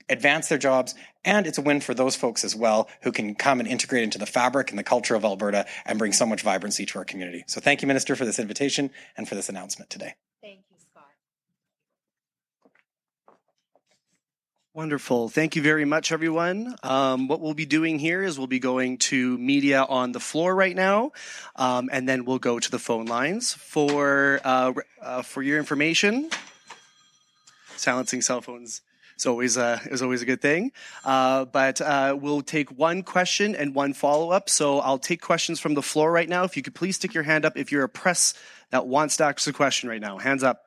advance 0.08 0.48
their 0.48 0.58
jobs, 0.58 0.94
and 1.28 1.46
it's 1.46 1.58
a 1.58 1.62
win 1.62 1.80
for 1.82 1.92
those 1.92 2.16
folks 2.16 2.42
as 2.42 2.56
well 2.56 2.88
who 3.02 3.12
can 3.12 3.34
come 3.34 3.60
and 3.60 3.68
integrate 3.68 4.02
into 4.02 4.16
the 4.16 4.26
fabric 4.26 4.70
and 4.70 4.78
the 4.78 4.82
culture 4.82 5.14
of 5.14 5.24
Alberta 5.24 5.66
and 5.84 5.98
bring 5.98 6.12
so 6.12 6.24
much 6.24 6.40
vibrancy 6.40 6.86
to 6.86 6.98
our 6.98 7.04
community. 7.04 7.44
So 7.46 7.60
thank 7.60 7.82
you, 7.82 7.88
Minister, 7.88 8.16
for 8.16 8.24
this 8.24 8.38
invitation 8.38 8.90
and 9.14 9.28
for 9.28 9.34
this 9.34 9.50
announcement 9.50 9.90
today. 9.90 10.14
Thank 10.40 10.60
you, 10.70 10.76
Scott. 10.78 11.04
Wonderful. 14.72 15.28
Thank 15.28 15.54
you 15.54 15.60
very 15.60 15.84
much, 15.84 16.12
everyone. 16.12 16.74
Um, 16.82 17.28
what 17.28 17.42
we'll 17.42 17.52
be 17.52 17.66
doing 17.66 17.98
here 17.98 18.22
is 18.22 18.38
we'll 18.38 18.46
be 18.46 18.58
going 18.58 18.96
to 18.98 19.36
media 19.36 19.84
on 19.84 20.12
the 20.12 20.20
floor 20.20 20.54
right 20.54 20.74
now, 20.74 21.12
um, 21.56 21.90
and 21.92 22.08
then 22.08 22.24
we'll 22.24 22.38
go 22.38 22.58
to 22.58 22.70
the 22.70 22.78
phone 22.78 23.04
lines 23.04 23.52
for 23.52 24.40
uh, 24.44 24.72
uh, 25.02 25.20
for 25.20 25.42
your 25.42 25.58
information. 25.58 26.30
Silencing 27.76 28.22
cell 28.22 28.40
phones 28.40 28.80
is 29.18 29.26
always 29.26 29.56
a, 29.56 29.80
is 29.90 30.02
always 30.02 30.22
a 30.22 30.26
good 30.26 30.40
thing. 30.40 30.72
Uh, 31.04 31.44
but 31.44 31.80
uh, 31.80 32.16
we'll 32.20 32.42
take 32.42 32.70
one 32.70 33.02
question 33.02 33.54
and 33.54 33.74
one 33.74 33.92
follow 33.94 34.30
up. 34.30 34.48
So 34.48 34.78
I'll 34.80 34.98
take 34.98 35.20
questions 35.20 35.60
from 35.60 35.74
the 35.74 35.82
floor 35.82 36.10
right 36.10 36.28
now. 36.28 36.44
If 36.44 36.56
you 36.56 36.62
could 36.62 36.74
please 36.74 36.96
stick 36.96 37.14
your 37.14 37.24
hand 37.24 37.44
up 37.44 37.56
if 37.56 37.72
you're 37.72 37.84
a 37.84 37.88
press 37.88 38.34
that 38.70 38.86
wants 38.86 39.16
to 39.18 39.24
ask 39.24 39.46
a 39.48 39.52
question 39.52 39.88
right 39.88 40.00
now. 40.00 40.18
Hands 40.18 40.42
up. 40.42 40.64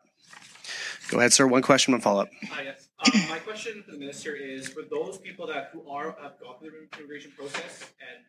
Go 1.09 1.17
ahead, 1.19 1.33
sir. 1.33 1.45
One 1.45 1.61
question, 1.61 1.91
one 1.91 2.01
follow 2.01 2.21
up. 2.21 2.29
Hi, 2.51 2.63
yes. 2.63 2.87
Um, 2.99 3.29
my 3.29 3.39
question 3.39 3.83
to 3.83 3.91
the 3.91 3.97
minister 3.97 4.35
is 4.35 4.67
for 4.67 4.83
those 4.83 5.17
people 5.17 5.47
that 5.47 5.71
who 5.73 5.89
are 5.89 6.15
have 6.21 6.39
gone 6.39 6.59
through 6.59 6.71
the 6.71 6.97
immigration 6.97 7.31
process 7.35 7.91
and 7.99 8.23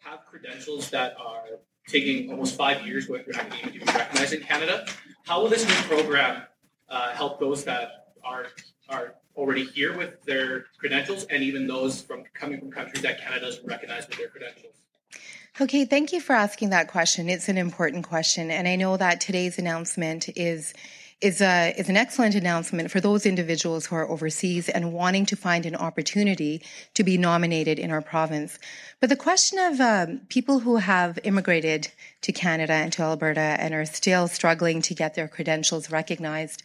have 0.00 0.24
credentials 0.26 0.90
that 0.90 1.16
are 1.18 1.44
taking 1.88 2.30
almost 2.30 2.56
five 2.56 2.86
years 2.86 3.06
going 3.06 3.24
through 3.24 3.34
academia 3.34 3.80
to 3.80 3.86
be 3.86 3.92
recognized 3.92 4.34
in 4.34 4.42
Canada, 4.42 4.86
how 5.24 5.42
will 5.42 5.48
this 5.48 5.66
new 5.66 5.96
program 5.96 6.42
uh, 6.88 7.12
help 7.14 7.40
those 7.40 7.64
that 7.64 8.12
are 8.22 8.46
are 8.88 9.14
already 9.38 9.64
here 9.64 9.96
with 9.96 10.22
their 10.24 10.66
credentials 10.78 11.24
and 11.24 11.42
even 11.42 11.66
those 11.66 12.02
from 12.02 12.24
coming 12.34 12.58
from 12.58 12.70
countries 12.70 13.02
that 13.02 13.20
Canada 13.20 13.46
doesn't 13.46 13.66
recognize 13.66 14.06
with 14.08 14.18
their 14.18 14.28
credentials? 14.28 14.74
Okay, 15.60 15.84
thank 15.84 16.12
you 16.12 16.20
for 16.20 16.34
asking 16.34 16.70
that 16.70 16.88
question. 16.88 17.28
It's 17.28 17.48
an 17.48 17.56
important 17.56 18.06
question, 18.06 18.50
and 18.50 18.68
I 18.68 18.76
know 18.76 18.96
that 18.96 19.20
today's 19.20 19.58
announcement 19.58 20.28
is 20.36 20.74
is 21.20 21.40
a 21.40 21.74
is 21.76 21.88
an 21.88 21.96
excellent 21.96 22.36
announcement 22.36 22.92
for 22.92 23.00
those 23.00 23.26
individuals 23.26 23.86
who 23.86 23.96
are 23.96 24.08
overseas 24.08 24.68
and 24.68 24.92
wanting 24.92 25.26
to 25.26 25.34
find 25.34 25.66
an 25.66 25.74
opportunity 25.74 26.62
to 26.94 27.02
be 27.02 27.18
nominated 27.18 27.78
in 27.78 27.90
our 27.90 28.00
province. 28.00 28.58
But 29.00 29.08
the 29.08 29.16
question 29.16 29.58
of 29.58 29.80
um, 29.80 30.20
people 30.28 30.60
who 30.60 30.76
have 30.76 31.18
immigrated 31.24 31.88
to 32.22 32.30
Canada 32.30 32.74
and 32.74 32.92
to 32.92 33.02
Alberta 33.02 33.40
and 33.40 33.74
are 33.74 33.84
still 33.84 34.28
struggling 34.28 34.80
to 34.82 34.94
get 34.94 35.16
their 35.16 35.26
credentials 35.26 35.90
recognized, 35.90 36.62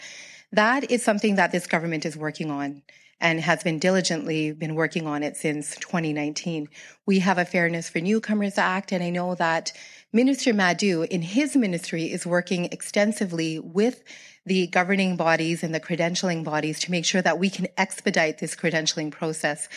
that 0.54 0.90
is 0.92 1.04
something 1.04 1.36
that 1.36 1.52
this 1.52 1.68
government 1.68 2.06
is 2.06 2.16
working 2.16 2.50
on 2.50 2.84
and 3.20 3.40
has 3.40 3.64
been 3.64 3.80
diligently 3.80 4.52
been 4.52 4.76
working 4.76 5.08
on 5.08 5.24
it 5.24 5.36
since 5.36 5.76
2019. 5.78 6.68
We 7.06 7.20
have 7.20 7.38
a 7.38 7.46
Fairness 7.46 7.90
for 7.90 8.00
Newcomers 8.00 8.58
Act, 8.58 8.92
and 8.92 9.04
I 9.04 9.10
know 9.10 9.34
that 9.36 9.72
Minister 10.12 10.54
Madu 10.54 11.04
in 11.04 11.22
his 11.22 11.56
ministry 11.56 12.12
is 12.12 12.26
working 12.26 12.66
extensively 12.66 13.60
with 13.60 14.04
the 14.46 14.68
governing 14.68 15.16
bodies 15.16 15.64
and 15.64 15.74
the 15.74 15.80
credentialing 15.80 16.44
bodies 16.44 16.80
to 16.82 16.92
make 16.92 17.06
sure 17.06 17.22
that 17.22 17.40
we 17.40 17.50
can 17.50 17.68
expedite 17.78 18.40
this 18.40 18.56
credentialing 18.56 19.10
process 19.10 19.70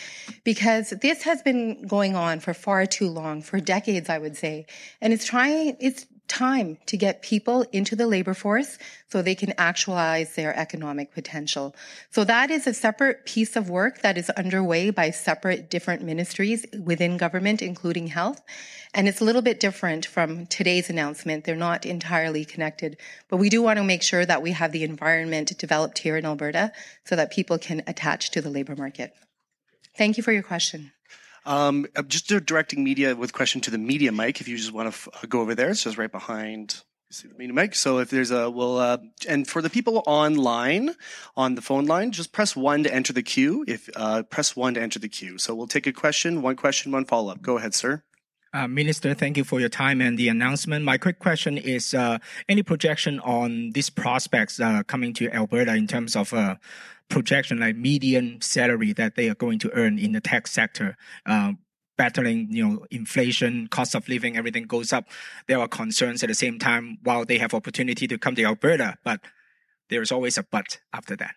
because 0.43 0.89
this 1.01 1.23
has 1.23 1.41
been 1.41 1.87
going 1.87 2.15
on 2.15 2.39
for 2.39 2.53
far 2.53 2.85
too 2.85 3.09
long, 3.09 3.41
for 3.41 3.59
decades, 3.59 4.09
I 4.09 4.17
would 4.17 4.35
say. 4.35 4.65
And 5.01 5.13
it's 5.13 5.25
trying, 5.25 5.77
it's 5.79 6.05
time 6.27 6.77
to 6.85 6.97
get 6.97 7.21
people 7.21 7.63
into 7.71 7.95
the 7.95 8.07
labor 8.07 8.33
force 8.33 8.77
so 9.09 9.21
they 9.21 9.35
can 9.35 9.53
actualize 9.57 10.35
their 10.35 10.55
economic 10.55 11.11
potential. 11.11 11.75
So 12.11 12.23
that 12.23 12.51
is 12.51 12.67
a 12.67 12.73
separate 12.73 13.25
piece 13.25 13.55
of 13.55 13.69
work 13.69 14.01
that 14.01 14.17
is 14.17 14.29
underway 14.31 14.89
by 14.89 15.11
separate 15.11 15.69
different 15.69 16.03
ministries 16.03 16.65
within 16.83 17.17
government, 17.17 17.61
including 17.61 18.07
health. 18.07 18.41
And 18.93 19.07
it's 19.07 19.21
a 19.21 19.25
little 19.25 19.41
bit 19.41 19.59
different 19.59 20.05
from 20.05 20.47
today's 20.47 20.89
announcement. 20.89 21.43
They're 21.43 21.55
not 21.55 21.85
entirely 21.85 22.45
connected, 22.45 22.97
but 23.29 23.37
we 23.37 23.49
do 23.49 23.61
want 23.61 23.77
to 23.77 23.83
make 23.83 24.03
sure 24.03 24.25
that 24.25 24.41
we 24.41 24.51
have 24.51 24.71
the 24.71 24.83
environment 24.83 25.57
developed 25.57 25.99
here 25.99 26.17
in 26.17 26.25
Alberta 26.25 26.71
so 27.05 27.15
that 27.15 27.31
people 27.31 27.57
can 27.57 27.83
attach 27.87 28.31
to 28.31 28.41
the 28.41 28.49
labor 28.49 28.75
market. 28.75 29.13
Thank 29.97 30.17
you 30.17 30.23
for 30.23 30.31
your 30.31 30.43
question. 30.43 30.91
Um, 31.47 31.87
just 32.07 32.27
directing 32.27 32.83
media 32.83 33.15
with 33.15 33.31
question 33.31 33.61
to 33.61 33.71
the 33.71 33.77
media 33.77 34.11
mic. 34.11 34.41
If 34.41 34.47
you 34.49 34.57
just 34.57 34.73
want 34.73 34.93
to 34.93 35.11
f- 35.13 35.29
go 35.29 35.39
over 35.39 35.55
there, 35.55 35.69
it's 35.69 35.83
just 35.83 35.97
right 35.97 36.11
behind. 36.11 36.83
See 37.09 37.29
the 37.29 37.35
media 37.35 37.53
mic. 37.53 37.73
So 37.73 37.99
if 37.99 38.09
there's 38.09 38.31
a, 38.31 38.51
well, 38.51 38.77
uh, 38.79 38.97
and 39.29 39.47
for 39.47 39.61
the 39.61 39.69
people 39.69 40.03
online 40.05 40.93
on 41.37 41.55
the 41.55 41.61
phone 41.61 41.85
line, 41.85 42.11
just 42.11 42.33
press 42.33 42.53
one 42.53 42.83
to 42.83 42.93
enter 42.93 43.13
the 43.13 43.23
queue. 43.23 43.63
If 43.65 43.89
uh, 43.95 44.23
press 44.23 44.57
one 44.57 44.73
to 44.73 44.81
enter 44.81 44.99
the 44.99 45.07
queue. 45.07 45.37
So 45.37 45.55
we'll 45.55 45.67
take 45.67 45.87
a 45.87 45.93
question, 45.93 46.41
one 46.41 46.57
question, 46.57 46.91
one 46.91 47.05
follow 47.05 47.31
up. 47.31 47.41
Go 47.41 47.57
ahead, 47.57 47.73
sir. 47.73 48.03
Uh, 48.53 48.67
Minister, 48.67 49.13
thank 49.13 49.37
you 49.37 49.43
for 49.43 49.59
your 49.59 49.69
time 49.69 50.01
and 50.01 50.17
the 50.17 50.29
announcement. 50.29 50.85
My 50.85 50.97
quick 50.97 51.19
question 51.19 51.57
is 51.57 51.93
uh, 51.93 52.17
any 52.47 52.63
projection 52.63 53.19
on 53.19 53.71
these 53.71 53.89
prospects 53.89 54.59
uh, 54.59 54.83
coming 54.83 55.13
to 55.15 55.29
Alberta 55.31 55.75
in 55.75 55.87
terms 55.87 56.15
of 56.15 56.33
projection, 57.09 57.59
like 57.59 57.75
median 57.75 58.41
salary 58.41 58.93
that 58.93 59.15
they 59.15 59.29
are 59.29 59.35
going 59.35 59.59
to 59.59 59.71
earn 59.73 59.99
in 59.99 60.11
the 60.13 60.21
tech 60.21 60.47
sector? 60.47 60.97
Uh, 61.25 61.53
battling, 61.97 62.47
you 62.51 62.65
know, 62.65 62.85
inflation, 62.91 63.67
cost 63.67 63.95
of 63.95 64.07
living, 64.07 64.37
everything 64.37 64.63
goes 64.63 64.93
up. 64.93 65.07
There 65.47 65.59
are 65.59 65.67
concerns 65.67 66.23
at 66.23 66.29
the 66.29 66.35
same 66.35 66.59
time 66.59 66.99
while 67.03 67.25
they 67.25 67.39
have 67.39 67.53
opportunity 67.53 68.07
to 68.07 68.17
come 68.17 68.35
to 68.35 68.43
Alberta, 68.43 68.97
but 69.03 69.21
there's 69.89 70.11
always 70.11 70.37
a 70.37 70.43
but 70.43 70.79
after 70.93 71.15
that. 71.15 71.35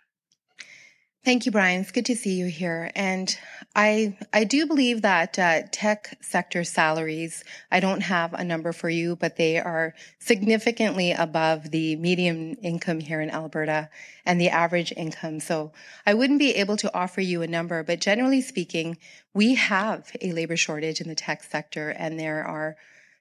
Thank 1.23 1.45
you, 1.45 1.53
Brian. 1.53 1.83
It's 1.83 1.93
good 1.93 2.07
to 2.07 2.17
see 2.17 2.37
you 2.37 2.47
here. 2.47 2.91
And 2.95 3.37
I 3.77 4.17
I 4.33 4.45
do 4.45 4.67
believe 4.67 5.03
that 5.03 5.39
uh, 5.39 5.63
tech 5.71 6.17
sector 6.23 6.65
salaries. 6.65 7.45
I 7.71 7.79
don't 7.79 8.01
have 8.01 8.33
a 8.33 8.43
number 8.43 8.73
for 8.73 8.89
you, 8.89 9.17
but 9.17 9.37
they 9.37 9.59
are 9.59 9.95
significantly 10.19 11.13
above 11.13 11.73
the 11.73 11.97
median 11.97 12.55
income 12.63 13.01
here 13.01 13.21
in 13.21 13.29
Alberta 13.29 13.91
and 14.25 14.41
the 14.41 14.49
average 14.49 14.95
income. 14.97 15.41
So 15.41 15.73
I 16.07 16.15
wouldn't 16.15 16.39
be 16.39 16.55
able 16.55 16.79
to 16.79 16.95
offer 16.95 17.21
you 17.21 17.43
a 17.43 17.47
number, 17.47 17.83
but 17.83 18.01
generally 18.01 18.41
speaking, 18.41 18.97
we 19.35 19.57
have 19.57 20.11
a 20.23 20.33
labor 20.33 20.57
shortage 20.57 21.03
in 21.03 21.09
the 21.09 21.15
tech 21.15 21.43
sector, 21.45 21.91
and 21.91 22.19
there 22.19 22.43
are 22.43 22.77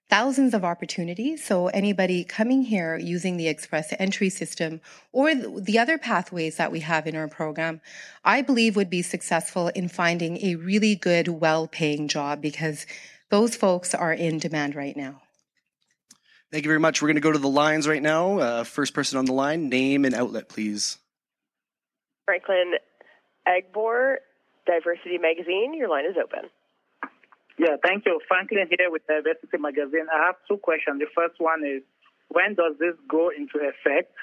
thousands 0.10 0.54
of 0.54 0.66
opportunities. 0.66 1.44
So 1.44 1.68
anybody 1.68 2.24
coming 2.24 2.63
here 2.63 2.98
using 2.98 3.38
the 3.38 3.48
express 3.48 3.94
entry 4.00 4.30
system 4.30 4.82
or 5.12 5.36
the 5.36 5.78
other 5.78 5.98
pathways 5.98 6.58
that 6.58 6.72
we 6.72 6.80
have 6.80 7.06
in 7.06 7.16
our 7.16 7.28
program, 7.28 7.80
I 8.24 8.42
believe 8.42 8.75
would 8.75 8.89
be 8.89 9.04
successful 9.04 9.68
in 9.70 9.88
finding 9.88 10.44
a 10.44 10.56
really 10.56 10.96
good, 10.96 11.28
well-paying 11.28 12.08
job 12.08 12.42
because 12.42 12.88
those 13.30 13.56
folks 13.56 13.94
are 13.94 14.13
in 14.13 14.39
demand 14.39 14.75
right 14.75 14.98
now. 14.98 15.22
Thank 16.51 16.66
you 16.66 16.70
very 16.70 16.80
much. 16.80 17.00
We're 17.00 17.10
going 17.10 17.16
to 17.16 17.22
go 17.22 17.32
to 17.32 17.38
the 17.38 17.48
lines 17.48 17.88
right 17.88 18.01
now. 18.01 18.39
Uh, 18.39 18.63
first 18.63 18.96
person 18.96 19.20
on 19.20 19.25
the 19.25 19.34
line, 19.34 19.70
name 19.70 20.04
and 20.04 20.16
outlet, 20.16 20.50
please. 20.50 20.98
Franklin 22.25 22.74
Agbor, 23.48 24.16
Diversity 24.66 25.20
Magazine. 25.20 25.75
Your 25.75 25.89
line 25.89 26.06
is 26.06 26.16
open. 26.18 26.50
Yeah, 27.60 27.75
thank 27.84 28.06
you. 28.06 28.22
Franklin 28.25 28.72
here 28.72 28.89
with 28.89 29.06
Diversity 29.06 29.60
Magazine. 29.60 30.08
I 30.08 30.28
have 30.28 30.36
two 30.48 30.58
questions. 30.58 31.04
The 31.04 31.12
first 31.13 31.36
one 31.39 31.68
is 31.68 31.84
when 32.30 32.56
does 32.56 32.80
this 32.80 32.96
go 33.10 33.30
into 33.36 33.60
effect? 33.60 34.16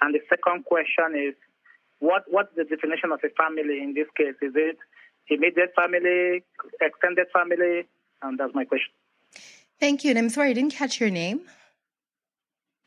And 0.00 0.14
the 0.14 0.20
second 0.30 0.64
question 0.64 1.18
is 1.18 1.34
what 1.98 2.22
what's 2.28 2.54
the 2.54 2.62
definition 2.62 3.10
of 3.10 3.18
a 3.26 3.30
family 3.34 3.82
in 3.82 3.92
this 3.94 4.06
case? 4.16 4.38
Is 4.40 4.54
it 4.54 4.78
immediate 5.28 5.74
family, 5.74 6.44
extended 6.80 7.26
family? 7.34 7.90
And 8.22 8.38
that's 8.38 8.54
my 8.54 8.64
question. 8.64 8.94
Thank 9.80 10.04
you. 10.04 10.10
And 10.10 10.18
I'm 10.18 10.30
sorry, 10.30 10.50
I 10.50 10.52
didn't 10.52 10.72
catch 10.72 11.00
your 11.00 11.10
name. 11.10 11.40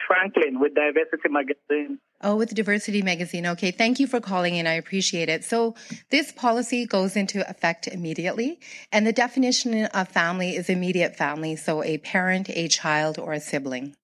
Franklin 0.07 0.59
with 0.59 0.73
Diversity 0.75 1.27
Magazine. 1.27 1.99
Oh, 2.21 2.35
with 2.35 2.53
Diversity 2.53 3.01
Magazine. 3.01 3.45
Okay. 3.47 3.71
Thank 3.71 3.99
you 3.99 4.05
for 4.05 4.19
calling 4.19 4.55
in. 4.55 4.67
I 4.67 4.73
appreciate 4.73 5.29
it. 5.29 5.45
So 5.45 5.75
this 6.09 6.33
policy 6.33 6.85
goes 6.85 7.15
into 7.15 7.49
effect 7.49 7.87
immediately. 7.87 8.59
And 8.91 9.07
the 9.07 9.13
definition 9.13 9.85
of 9.85 10.09
family 10.09 10.55
is 10.55 10.69
immediate 10.69 11.15
family. 11.15 11.55
So 11.55 11.81
a 11.83 11.97
parent, 11.99 12.49
a 12.49 12.67
child, 12.67 13.17
or 13.17 13.31
a 13.31 13.39
sibling. 13.39 13.95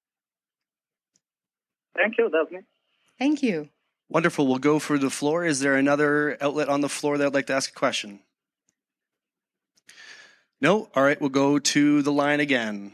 Thank 1.95 2.17
you. 2.17 2.29
That's 2.31 2.51
me. 2.51 2.59
Thank 3.19 3.43
you. 3.43 3.69
Wonderful. 4.07 4.47
We'll 4.47 4.59
go 4.59 4.79
for 4.79 4.97
the 4.97 5.09
floor. 5.09 5.43
Is 5.43 5.59
there 5.59 5.75
another 5.75 6.37
outlet 6.39 6.69
on 6.69 6.81
the 6.81 6.89
floor 6.89 7.17
that 7.17 7.27
I'd 7.27 7.33
like 7.33 7.47
to 7.47 7.53
ask 7.53 7.71
a 7.71 7.73
question? 7.73 8.19
No? 10.61 10.89
All 10.95 11.03
right, 11.03 11.19
we'll 11.19 11.29
go 11.29 11.59
to 11.59 12.01
the 12.01 12.11
line 12.11 12.39
again. 12.39 12.93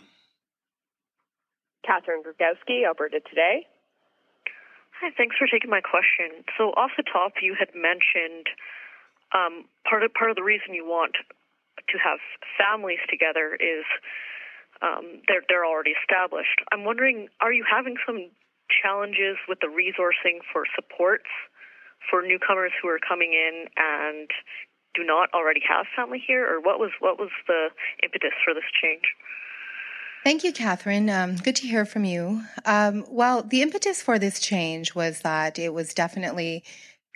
Catherine 1.85 2.23
Griwkowsky, 2.23 2.85
Alberta 2.87 3.19
Today. 3.29 3.67
Hi, 5.01 5.09
thanks 5.17 5.33
for 5.33 5.49
taking 5.49 5.73
my 5.73 5.81
question. 5.81 6.45
So, 6.61 6.77
off 6.77 6.93
the 6.93 7.01
top, 7.01 7.41
you 7.41 7.57
had 7.57 7.73
mentioned 7.73 8.53
um, 9.33 9.65
part 9.81 10.05
of 10.05 10.13
part 10.13 10.29
of 10.29 10.37
the 10.37 10.45
reason 10.45 10.77
you 10.77 10.85
want 10.85 11.17
to 11.17 11.97
have 11.97 12.21
families 12.53 13.01
together 13.09 13.57
is 13.57 13.81
um, 14.85 15.25
they're 15.25 15.41
they're 15.49 15.65
already 15.65 15.97
established. 15.97 16.61
I'm 16.69 16.85
wondering, 16.85 17.33
are 17.41 17.49
you 17.49 17.65
having 17.65 17.97
some 18.05 18.29
challenges 18.69 19.41
with 19.49 19.57
the 19.57 19.73
resourcing 19.73 20.45
for 20.53 20.69
supports 20.77 21.33
for 22.05 22.21
newcomers 22.21 22.71
who 22.77 22.85
are 22.85 23.01
coming 23.01 23.33
in 23.33 23.73
and 23.81 24.29
do 24.93 25.01
not 25.01 25.33
already 25.33 25.65
have 25.65 25.89
family 25.97 26.21
here, 26.21 26.45
or 26.45 26.61
what 26.61 26.77
was 26.77 26.93
what 27.01 27.17
was 27.17 27.33
the 27.49 27.73
impetus 28.05 28.37
for 28.45 28.53
this 28.53 28.69
change? 28.69 29.17
Thank 30.23 30.43
you, 30.43 30.53
Catherine. 30.53 31.09
Um, 31.09 31.35
good 31.37 31.55
to 31.55 31.67
hear 31.67 31.83
from 31.83 32.05
you. 32.05 32.43
Um, 32.63 33.05
well, 33.09 33.41
the 33.41 33.63
impetus 33.63 34.03
for 34.03 34.19
this 34.19 34.39
change 34.39 34.93
was 34.93 35.21
that 35.21 35.57
it 35.57 35.73
was 35.73 35.95
definitely 35.95 36.63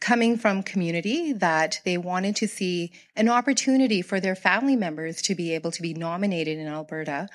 coming 0.01 0.39
from 0.39 0.63
community 0.63 1.31
that 1.31 1.81
they 1.85 1.99
wanted 1.99 2.35
to 2.37 2.47
see 2.47 2.91
an 3.15 3.29
opportunity 3.29 4.01
for 4.01 4.19
their 4.19 4.35
family 4.35 4.75
members 4.75 5.21
to 5.21 5.35
be 5.35 5.53
able 5.53 5.69
to 5.69 5.83
be 5.83 5.93
nominated 5.93 6.57
in 6.57 6.65
Alberta. 6.65 7.29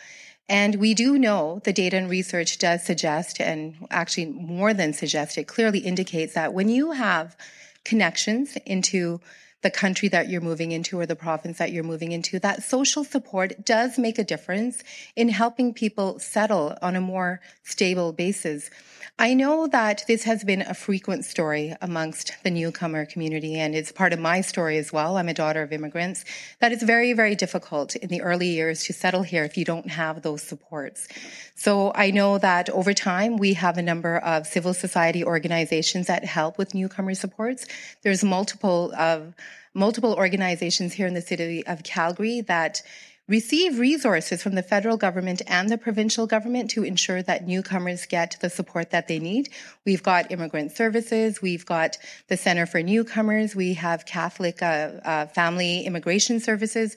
And 0.49 0.75
we 0.75 0.93
do 0.93 1.17
know 1.17 1.61
the 1.63 1.73
data 1.73 1.97
and 1.97 2.11
research 2.11 2.59
does 2.59 2.85
suggest, 2.85 3.41
and 3.41 3.87
actually 3.93 4.27
more 4.27 4.75
than 4.75 4.93
suggest, 4.93 5.39
it 5.39 5.47
clearly 5.47 5.79
indicates 5.79 6.35
that 6.35 6.53
when 6.53 6.69
you 6.69 6.91
have 6.91 7.37
connections 7.85 8.57
into 8.67 9.21
the 9.63 9.71
country 9.71 10.09
that 10.09 10.29
you're 10.29 10.41
moving 10.41 10.73
into 10.73 10.99
or 10.99 11.07
the 11.07 11.17
province 11.17 11.59
that 11.59 11.73
you're 11.73 11.85
moving 11.85 12.13
into, 12.13 12.39
that 12.39 12.63
social 12.63 13.05
support 13.05 13.65
does 13.65 13.99
make 13.99 14.19
a 14.19 14.25
difference 14.25 14.83
in 15.17 15.29
helping 15.29 15.75
people 15.75 16.19
settle 16.19 16.77
on 16.81 16.97
a 16.97 17.01
more 17.01 17.41
stable 17.63 18.13
basis. 18.13 18.71
I 19.19 19.35
know 19.35 19.67
that 19.67 20.05
this 20.09 20.25
has 20.25 20.45
been 20.45 20.63
a 20.63 20.73
frequent 20.73 21.27
story 21.27 21.77
amongst 21.83 22.33
the 22.43 22.51
newcomer 22.51 23.05
community, 23.05 23.57
and 23.57 23.75
it's 23.75 23.93
part 23.93 24.15
of 24.15 24.19
my 24.19 24.41
story 24.41 24.79
as 24.79 24.95
well. 24.95 25.19
I'm 25.19 25.29
a 25.29 25.35
daughter 25.35 25.63
of 25.63 25.75
immigrants. 25.75 26.25
That 26.61 26.73
it's 26.73 26.83
very, 26.83 27.13
very 27.13 27.35
difficult 27.35 27.97
in 27.97 28.09
the 28.09 28.23
early 28.23 28.49
years 28.49 28.85
to 28.85 28.95
settle 28.95 29.23
here 29.23 29.45
if 29.45 29.59
you 29.59 29.67
don't 29.67 29.91
have 29.91 30.23
those 30.23 30.43
supports. 30.43 31.07
So 31.55 31.93
I 31.95 32.13
know 32.13 32.39
that 32.39 32.71
over 32.71 32.95
time, 32.95 33.37
we 33.37 33.53
have 33.53 33.77
a 33.77 33.83
number 33.83 34.17
of 34.17 34.47
civil 34.47 34.73
society 34.73 35.23
organizations 35.23 36.07
that 36.07 36.25
help 36.25 36.57
with 36.57 36.75
newcomer 36.75 37.13
supports. 37.13 37.67
There's 38.01 38.25
multiple 38.25 38.91
of 38.97 39.35
multiple 39.75 40.15
organizations 40.15 40.93
here 40.93 41.07
in 41.07 41.15
the 41.15 41.21
city 41.21 41.67
of 41.67 41.83
Calgary 41.83 42.41
that 42.43 42.83
receive 43.31 43.79
resources 43.79 44.43
from 44.43 44.57
the 44.57 44.63
federal 44.63 44.97
government 44.97 45.41
and 45.47 45.69
the 45.69 45.79
provincial 45.79 46.27
government 46.27 46.69
to 46.69 46.83
ensure 46.83 47.23
that 47.23 47.47
newcomers 47.47 48.05
get 48.05 48.37
the 48.41 48.51
support 48.51 48.91
that 48.91 49.07
they 49.07 49.21
need. 49.21 49.49
We've 49.87 50.03
got 50.03 50.33
immigrant 50.33 50.73
services, 50.73 51.41
we've 51.41 51.65
got 51.65 51.97
the 52.27 52.37
Center 52.37 52.67
for 52.67 52.83
Newcomers, 52.83 53.55
we 53.55 53.75
have 53.75 54.05
Catholic 54.05 54.61
uh, 54.61 54.91
uh, 55.05 55.27
Family 55.27 55.83
Immigration 55.83 56.41
Services. 56.41 56.97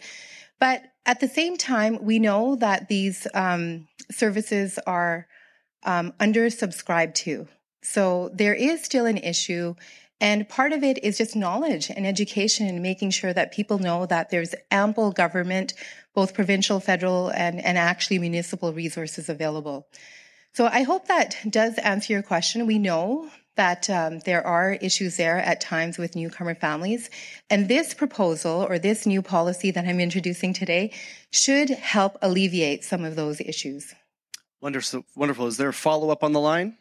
But 0.59 0.81
at 1.05 1.19
the 1.19 1.27
same 1.27 1.55
time, 1.55 1.99
we 2.01 2.17
know 2.17 2.55
that 2.55 2.87
these 2.87 3.27
um, 3.35 3.87
services 4.09 4.79
are 4.87 5.27
um, 5.83 6.13
undersubscribed 6.19 7.13
to. 7.15 7.47
So 7.83 8.31
there 8.33 8.55
is 8.55 8.81
still 8.81 9.05
an 9.05 9.17
issue 9.17 9.75
and 10.23 10.47
part 10.47 10.71
of 10.71 10.83
it 10.83 11.03
is 11.03 11.17
just 11.17 11.35
knowledge 11.35 11.89
and 11.89 12.07
education 12.07 12.65
and 12.65 12.81
making 12.81 13.11
sure 13.11 13.33
that 13.33 13.51
people 13.51 13.77
know 13.77 14.05
that 14.05 14.29
there's 14.29 14.55
ample 14.71 15.11
government, 15.11 15.73
both 16.15 16.33
provincial, 16.33 16.79
federal, 16.79 17.27
and, 17.27 17.59
and 17.59 17.77
actually 17.77 18.19
municipal 18.19 18.71
resources 18.71 19.27
available. 19.27 19.85
So 20.53 20.67
I 20.67 20.83
hope 20.83 21.09
that 21.09 21.35
does 21.49 21.77
answer 21.77 22.13
your 22.13 22.21
question. 22.21 22.65
We 22.65 22.79
know 22.79 23.29
that 23.57 23.89
um, 23.89 24.19
there 24.19 24.47
are 24.47 24.71
issues 24.71 25.17
there 25.17 25.39
at 25.39 25.59
times 25.59 25.97
with 25.97 26.15
newcomer 26.15 26.55
families. 26.55 27.09
And 27.49 27.67
this 27.67 27.93
proposal 27.93 28.65
or 28.69 28.79
this 28.79 29.05
new 29.05 29.21
policy 29.21 29.71
that 29.71 29.85
I'm 29.85 29.99
introducing 29.99 30.53
today 30.53 30.93
should 31.31 31.69
help 31.69 32.17
alleviate 32.21 32.85
some 32.85 33.03
of 33.03 33.17
those 33.17 33.41
issues. 33.41 33.93
Wonderful. 34.61 35.03
Wonderful. 35.17 35.47
Is 35.47 35.57
there 35.57 35.67
a 35.67 35.73
follow 35.73 36.11
up 36.11 36.23
on 36.23 36.31
the 36.31 36.39
line? 36.39 36.77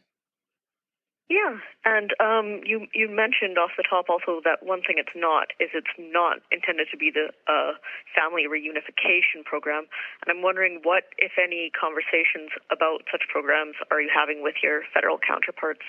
Yeah, 1.33 1.57
and 1.87 2.13
um, 2.21 2.61
you 2.63 2.85
you 2.93 3.09
mentioned 3.09 3.57
off 3.57 3.71
the 3.79 3.85
top 3.89 4.11
also 4.13 4.45
that 4.45 4.61
one 4.61 4.83
thing 4.85 5.01
it's 5.01 5.17
not 5.17 5.49
is 5.59 5.71
it's 5.73 5.97
not 5.97 6.45
intended 6.53 6.89
to 6.91 6.99
be 6.99 7.09
the 7.09 7.33
uh, 7.49 7.73
family 8.13 8.45
reunification 8.45 9.41
program, 9.43 9.89
and 10.21 10.29
I'm 10.29 10.43
wondering 10.43 10.81
what, 10.83 11.05
if 11.17 11.33
any, 11.43 11.73
conversations 11.73 12.53
about 12.71 13.09
such 13.11 13.23
programs 13.33 13.77
are 13.91 14.03
you 14.03 14.11
having 14.15 14.43
with 14.43 14.57
your 14.63 14.83
federal 14.93 15.17
counterparts? 15.17 15.81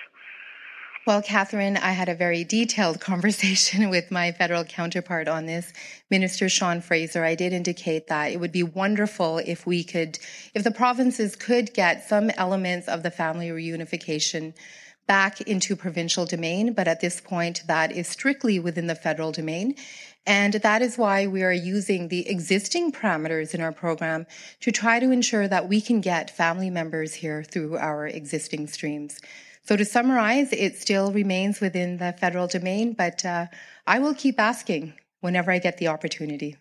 Well, 1.05 1.21
Catherine, 1.21 1.75
I 1.75 1.91
had 1.91 2.07
a 2.07 2.15
very 2.15 2.45
detailed 2.45 3.01
conversation 3.11 3.89
with 3.89 4.11
my 4.11 4.31
federal 4.31 4.63
counterpart 4.63 5.27
on 5.27 5.45
this, 5.45 5.73
Minister 6.09 6.47
Sean 6.47 6.79
Fraser. 6.79 7.25
I 7.25 7.35
did 7.35 7.51
indicate 7.51 8.07
that 8.07 8.31
it 8.31 8.39
would 8.39 8.53
be 8.53 8.63
wonderful 8.63 9.39
if 9.39 9.67
we 9.67 9.83
could, 9.83 10.19
if 10.53 10.63
the 10.63 10.71
provinces 10.71 11.35
could 11.35 11.73
get 11.73 12.07
some 12.07 12.29
elements 12.37 12.87
of 12.87 13.03
the 13.03 13.11
family 13.11 13.49
reunification 13.49 14.53
back 15.07 15.41
into 15.41 15.75
provincial 15.75 16.25
domain, 16.25 16.73
but 16.73 16.87
at 16.87 17.01
this 17.01 17.19
point, 17.19 17.63
that 17.67 17.91
is 17.91 18.07
strictly 18.07 18.59
within 18.59 18.87
the 18.87 18.95
federal 18.95 19.31
domain. 19.31 19.75
And 20.25 20.53
that 20.53 20.81
is 20.81 20.97
why 20.97 21.27
we 21.27 21.43
are 21.43 21.51
using 21.51 22.07
the 22.07 22.29
existing 22.29 22.93
parameters 22.93 23.53
in 23.53 23.61
our 23.61 23.73
program 23.73 24.25
to 24.61 24.71
try 24.71 24.99
to 24.99 25.11
ensure 25.11 25.47
that 25.47 25.67
we 25.67 25.81
can 25.81 25.99
get 25.99 26.29
family 26.29 26.69
members 26.69 27.13
here 27.13 27.43
through 27.43 27.77
our 27.77 28.07
existing 28.07 28.67
streams. 28.67 29.19
So 29.63 29.77
to 29.77 29.85
summarize, 29.85 30.51
it 30.51 30.77
still 30.77 31.11
remains 31.13 31.61
within 31.61 31.97
the 31.97 32.13
federal 32.19 32.47
domain, 32.47 32.93
but 32.93 33.23
uh, 33.23 33.47
I 33.87 33.99
will 33.99 34.13
keep 34.13 34.39
asking 34.39 34.93
whenever 35.21 35.51
I 35.51 35.59
get 35.59 35.77
the 35.77 35.87
opportunity. 35.87 36.57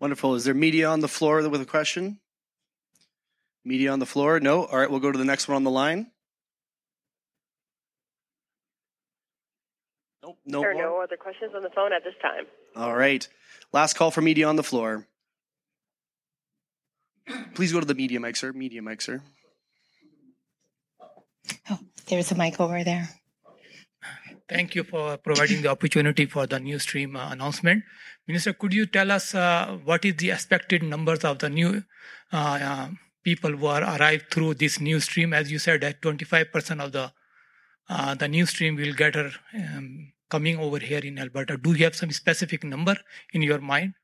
Wonderful. 0.00 0.36
Is 0.36 0.44
there 0.44 0.54
media 0.54 0.88
on 0.88 1.00
the 1.00 1.08
floor 1.08 1.48
with 1.48 1.60
a 1.60 1.66
question? 1.66 2.20
Media 3.64 3.92
on 3.92 3.98
the 3.98 4.06
floor? 4.06 4.38
No? 4.38 4.64
All 4.64 4.78
right, 4.78 4.90
we'll 4.90 5.00
go 5.00 5.10
to 5.10 5.18
the 5.18 5.24
next 5.24 5.48
one 5.48 5.56
on 5.56 5.64
the 5.64 5.70
line. 5.70 6.11
Nope. 10.22 10.38
No 10.46 10.60
there 10.60 10.70
are 10.70 10.74
no 10.74 11.00
other 11.02 11.16
questions 11.16 11.52
on 11.54 11.62
the 11.62 11.70
phone 11.70 11.92
at 11.92 12.04
this 12.04 12.14
time. 12.22 12.46
All 12.76 12.94
right. 12.94 13.26
Last 13.72 13.94
call 13.94 14.10
for 14.10 14.20
media 14.20 14.46
on 14.48 14.56
the 14.56 14.62
floor. 14.62 15.06
Please 17.54 17.72
go 17.72 17.80
to 17.80 17.86
the 17.86 17.94
media 17.94 18.20
mic, 18.20 18.36
sir. 18.36 18.52
Media 18.52 18.82
mic, 18.82 19.00
sir. 19.00 19.22
Oh, 21.70 21.78
there's 22.06 22.30
a 22.32 22.34
mic 22.34 22.60
over 22.60 22.84
there. 22.84 23.08
Thank 24.48 24.74
you 24.74 24.84
for 24.84 25.16
providing 25.16 25.62
the 25.62 25.68
opportunity 25.68 26.26
for 26.26 26.46
the 26.46 26.60
new 26.60 26.78
stream 26.78 27.16
uh, 27.16 27.30
announcement. 27.30 27.84
Minister, 28.28 28.52
could 28.52 28.74
you 28.74 28.86
tell 28.86 29.10
us 29.10 29.34
uh, 29.34 29.78
what 29.84 30.04
is 30.04 30.16
the 30.16 30.30
expected 30.30 30.82
numbers 30.82 31.24
of 31.24 31.38
the 31.38 31.48
new 31.48 31.82
uh, 32.32 32.58
uh 32.62 32.88
people 33.24 33.52
who 33.56 33.66
are 33.66 33.82
arrived 33.82 34.30
through 34.30 34.54
this 34.54 34.80
new 34.80 35.00
stream? 35.00 35.32
As 35.32 35.50
you 35.50 35.58
said, 35.58 35.80
that 35.80 36.02
25% 36.02 36.84
of 36.84 36.92
the 36.92 37.12
uh, 37.92 38.14
the 38.14 38.28
new 38.28 38.46
stream 38.46 38.76
will 38.76 38.94
get 38.94 39.14
her 39.14 39.30
um, 39.54 40.12
coming 40.30 40.58
over 40.58 40.78
here 40.78 41.00
in 41.00 41.18
Alberta. 41.18 41.58
Do 41.58 41.72
you 41.72 41.84
have 41.84 41.94
some 41.94 42.10
specific 42.10 42.64
number 42.64 42.96
in 43.32 43.42
your 43.42 43.60
mind? 43.60 43.94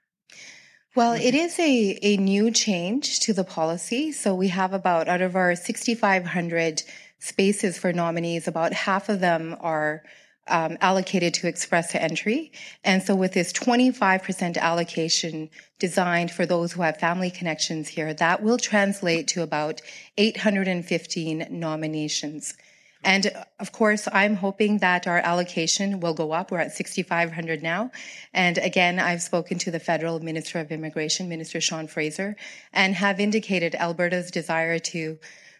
Well, 0.94 1.14
it 1.14 1.34
is 1.34 1.58
a, 1.58 1.98
a 2.02 2.16
new 2.16 2.50
change 2.50 3.20
to 3.20 3.32
the 3.32 3.44
policy. 3.44 4.12
So 4.12 4.34
we 4.34 4.48
have 4.48 4.72
about, 4.72 5.08
out 5.08 5.22
of 5.22 5.36
our 5.36 5.54
6,500 5.54 6.82
spaces 7.18 7.78
for 7.78 7.92
nominees, 7.92 8.46
about 8.48 8.72
half 8.72 9.08
of 9.08 9.20
them 9.20 9.56
are 9.60 10.02
um, 10.48 10.76
allocated 10.80 11.34
to 11.34 11.48
express 11.48 11.94
entry. 11.94 12.52
And 12.84 13.02
so 13.02 13.14
with 13.14 13.32
this 13.32 13.52
25% 13.52 14.56
allocation 14.56 15.50
designed 15.78 16.30
for 16.30 16.46
those 16.46 16.72
who 16.72 16.82
have 16.82 16.98
family 16.98 17.30
connections 17.30 17.88
here, 17.88 18.12
that 18.14 18.42
will 18.42 18.58
translate 18.58 19.28
to 19.28 19.42
about 19.42 19.80
815 20.16 21.46
nominations. 21.50 22.54
And 23.04 23.26
uh, 23.26 23.44
of 23.60 23.72
course, 23.72 24.08
I'm 24.12 24.34
hoping 24.34 24.78
that 24.78 25.06
our 25.06 25.18
allocation 25.18 26.00
will 26.00 26.14
go 26.14 26.32
up. 26.32 26.50
We're 26.50 26.58
at 26.58 26.72
6,500 26.72 27.62
now. 27.62 27.90
And 28.32 28.58
again, 28.58 28.98
I've 28.98 29.22
spoken 29.22 29.58
to 29.58 29.70
the 29.70 29.80
federal 29.80 30.20
minister 30.20 30.58
of 30.58 30.72
immigration, 30.72 31.28
Minister 31.28 31.60
Sean 31.60 31.86
Fraser, 31.86 32.36
and 32.72 32.94
have 32.94 33.20
indicated 33.20 33.74
Alberta's 33.74 34.30
desire 34.30 34.78
to 34.78 35.18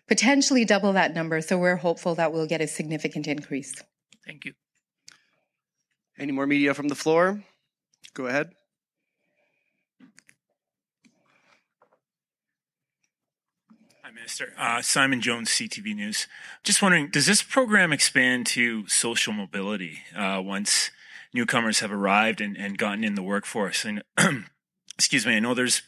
potentially 0.09 0.64
double 0.64 0.94
that 0.94 1.14
number. 1.14 1.40
So 1.40 1.59
we're 1.59 1.77
hopeful 1.77 2.14
that 2.16 2.33
we'll 2.33 2.46
get 2.46 2.61
a 2.61 2.66
significant 2.66 3.29
increase. 3.29 3.74
Thank 4.27 4.44
you. 4.44 4.55
Any 6.18 6.33
more 6.33 6.46
media 6.46 6.74
from 6.74 6.88
the 6.88 6.96
floor? 6.96 7.44
Go 8.14 8.27
ahead. 8.27 8.51
Hi, 14.09 14.14
Minister. 14.14 14.55
Uh, 14.57 14.81
Simon 14.81 15.21
Jones, 15.21 15.51
CTV 15.51 15.94
News. 15.94 16.29
Just 16.64 16.81
wondering, 16.81 17.11
does 17.11 17.27
this 17.27 17.42
program 17.42 17.92
expand 17.92 18.47
to 18.47 18.88
social 18.88 19.35
mobility 19.35 19.99
uh, 20.16 20.40
once 20.42 20.90
newcomers 21.35 21.81
have 21.81 21.92
arrived 21.92 22.40
and, 22.40 22.57
and 22.57 22.79
gotten 22.79 23.05
in 23.05 23.16
the 23.16 23.23
workforce? 23.23 23.85
And 23.85 24.03
excuse 24.94 25.27
me, 25.27 25.37
I 25.37 25.40
know 25.40 25.53
there's 25.53 25.83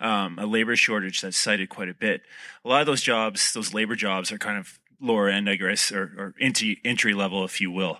um, 0.00 0.38
a 0.38 0.46
labor 0.46 0.74
shortage 0.74 1.20
that's 1.20 1.36
cited 1.36 1.68
quite 1.68 1.90
a 1.90 1.94
bit. 1.94 2.22
A 2.64 2.68
lot 2.68 2.80
of 2.80 2.86
those 2.86 3.02
jobs, 3.02 3.52
those 3.52 3.74
labor 3.74 3.94
jobs, 3.94 4.32
are 4.32 4.38
kind 4.38 4.56
of 4.56 4.78
lower 4.98 5.28
end, 5.28 5.50
I 5.50 5.56
guess, 5.56 5.92
or, 5.92 6.04
or 6.16 6.34
entry, 6.40 6.80
entry 6.82 7.12
level, 7.12 7.44
if 7.44 7.60
you 7.60 7.70
will. 7.70 7.98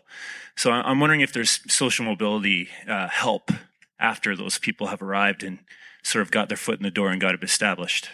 So 0.57 0.71
I'm 0.71 1.01
wondering 1.01 1.21
if 1.21 1.35
there's 1.35 1.61
social 1.71 2.07
mobility 2.07 2.71
uh, 2.89 3.09
help 3.09 3.51
after 4.01 4.35
those 4.35 4.57
people 4.57 4.87
have 4.87 5.03
arrived 5.03 5.43
and 5.43 5.59
sort 6.03 6.23
of 6.23 6.31
got 6.31 6.49
their 6.49 6.57
foot 6.57 6.79
in 6.79 6.83
the 6.83 6.91
door 6.91 7.11
and 7.11 7.21
got 7.21 7.35
it 7.35 7.45
established. 7.45 8.09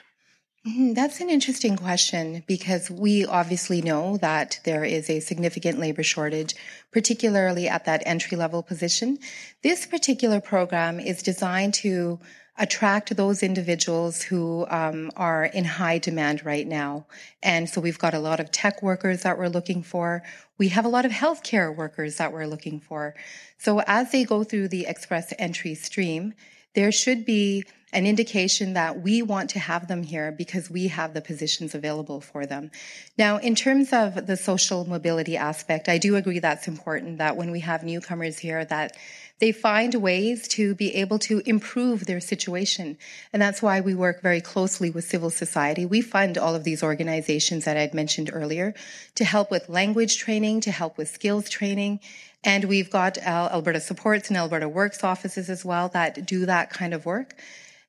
Mm-hmm. 0.67 0.93
That's 0.93 1.21
an 1.21 1.29
interesting 1.29 1.77
question 1.77 2.45
because 2.47 2.89
we 2.89 3.27
obviously 3.27 3.83
know 3.83 4.17
that 4.19 4.61
there 4.65 4.85
is 4.85 5.11
a 5.11 5.19
significant 5.19 5.81
labor 5.81 6.05
shortage, 6.05 6.55
particularly 6.93 7.67
at 7.69 7.85
that 7.87 8.05
entry 8.07 8.37
level 8.37 8.63
position. 8.63 9.19
This 9.65 9.87
particular 9.87 10.41
program 10.41 11.01
is 11.01 11.21
designed 11.21 11.75
to 11.75 12.21
attract 12.59 13.17
those 13.17 13.43
individuals 13.43 14.23
who 14.23 14.65
um, 14.71 15.11
are 15.17 15.47
in 15.47 15.65
high 15.65 15.99
demand 15.99 16.45
right 16.45 16.69
now. 16.69 17.07
And 17.43 17.69
so 17.69 17.81
we've 17.81 17.99
got 17.99 18.15
a 18.15 18.21
lot 18.21 18.39
of 18.39 18.53
tech 18.53 18.85
workers 18.85 19.23
that 19.23 19.39
we're 19.39 19.49
looking 19.49 19.83
for. 19.83 20.23
We 20.59 20.69
have 20.69 20.85
a 20.85 20.91
lot 20.91 21.05
of 21.05 21.11
healthcare 21.11 21.75
workers 21.75 22.19
that 22.19 22.33
we're 22.33 22.47
looking 22.47 22.79
for. 22.79 23.17
So 23.59 23.81
as 23.81 24.13
they 24.13 24.23
go 24.23 24.45
through 24.45 24.69
the 24.69 24.87
express 24.87 25.33
entry 25.41 25.75
stream, 25.75 26.35
there 26.75 26.93
should 26.93 27.25
be 27.25 27.65
an 27.93 28.07
indication 28.07 28.73
that 28.73 29.03
we 29.03 29.23
want 29.23 29.51
to 29.51 29.59
have 29.59 29.87
them 29.89 30.03
here 30.03 30.33
because 30.33 30.71
we 30.71 30.89
have 30.89 31.13
the 31.13 31.21
positions 31.21 31.75
available 31.75 32.21
for 32.21 32.47
them. 32.47 32.71
Now, 33.19 33.37
in 33.37 33.55
terms 33.55 33.93
of 33.93 34.27
the 34.27 34.37
social 34.37 34.85
mobility 34.87 35.37
aspect, 35.37 35.89
I 35.89 35.99
do 35.99 36.17
agree 36.17 36.39
that's 36.39 36.69
important 36.69 37.19
that 37.19 37.37
when 37.37 37.51
we 37.51 37.61
have 37.61 37.85
newcomers 37.85 38.39
here 38.39 38.65
that 38.65 38.97
they 39.41 39.53
find 39.53 39.95
ways 39.97 40.47
to 40.47 40.75
be 40.75 40.95
able 40.95 41.19
to 41.19 41.43
improve 41.45 42.07
their 42.07 42.21
situation. 42.21 42.97
And 43.33 43.43
that's 43.43 43.61
why 43.61 43.81
we 43.81 43.93
work 43.93 44.23
very 44.23 44.41
closely 44.41 44.89
with 44.89 45.05
civil 45.05 45.31
society. 45.31 45.85
We 45.85 46.01
fund 46.01 46.39
all 46.39 46.55
of 46.55 46.63
these 46.63 46.83
organizations 46.83 47.65
that 47.65 47.77
I'd 47.77 47.93
mentioned 47.93 48.31
earlier 48.33 48.73
to 49.17 49.25
help 49.25 49.51
with 49.51 49.69
language 49.69 50.17
training, 50.17 50.61
to 50.61 50.71
help 50.71 50.97
with 50.97 51.09
skills 51.09 51.51
training, 51.51 51.99
and 52.45 52.65
we've 52.65 52.91
got 52.91 53.19
uh, 53.19 53.51
Alberta 53.53 53.81
Supports 53.81 54.29
and 54.29 54.37
Alberta 54.37 54.69
Works 54.69 55.05
offices 55.05 55.49
as 55.49 55.65
well 55.65 55.89
that 55.91 56.27
do 56.27 56.47
that 56.47 56.71
kind 56.71 56.93
of 56.93 57.07
work. 57.07 57.35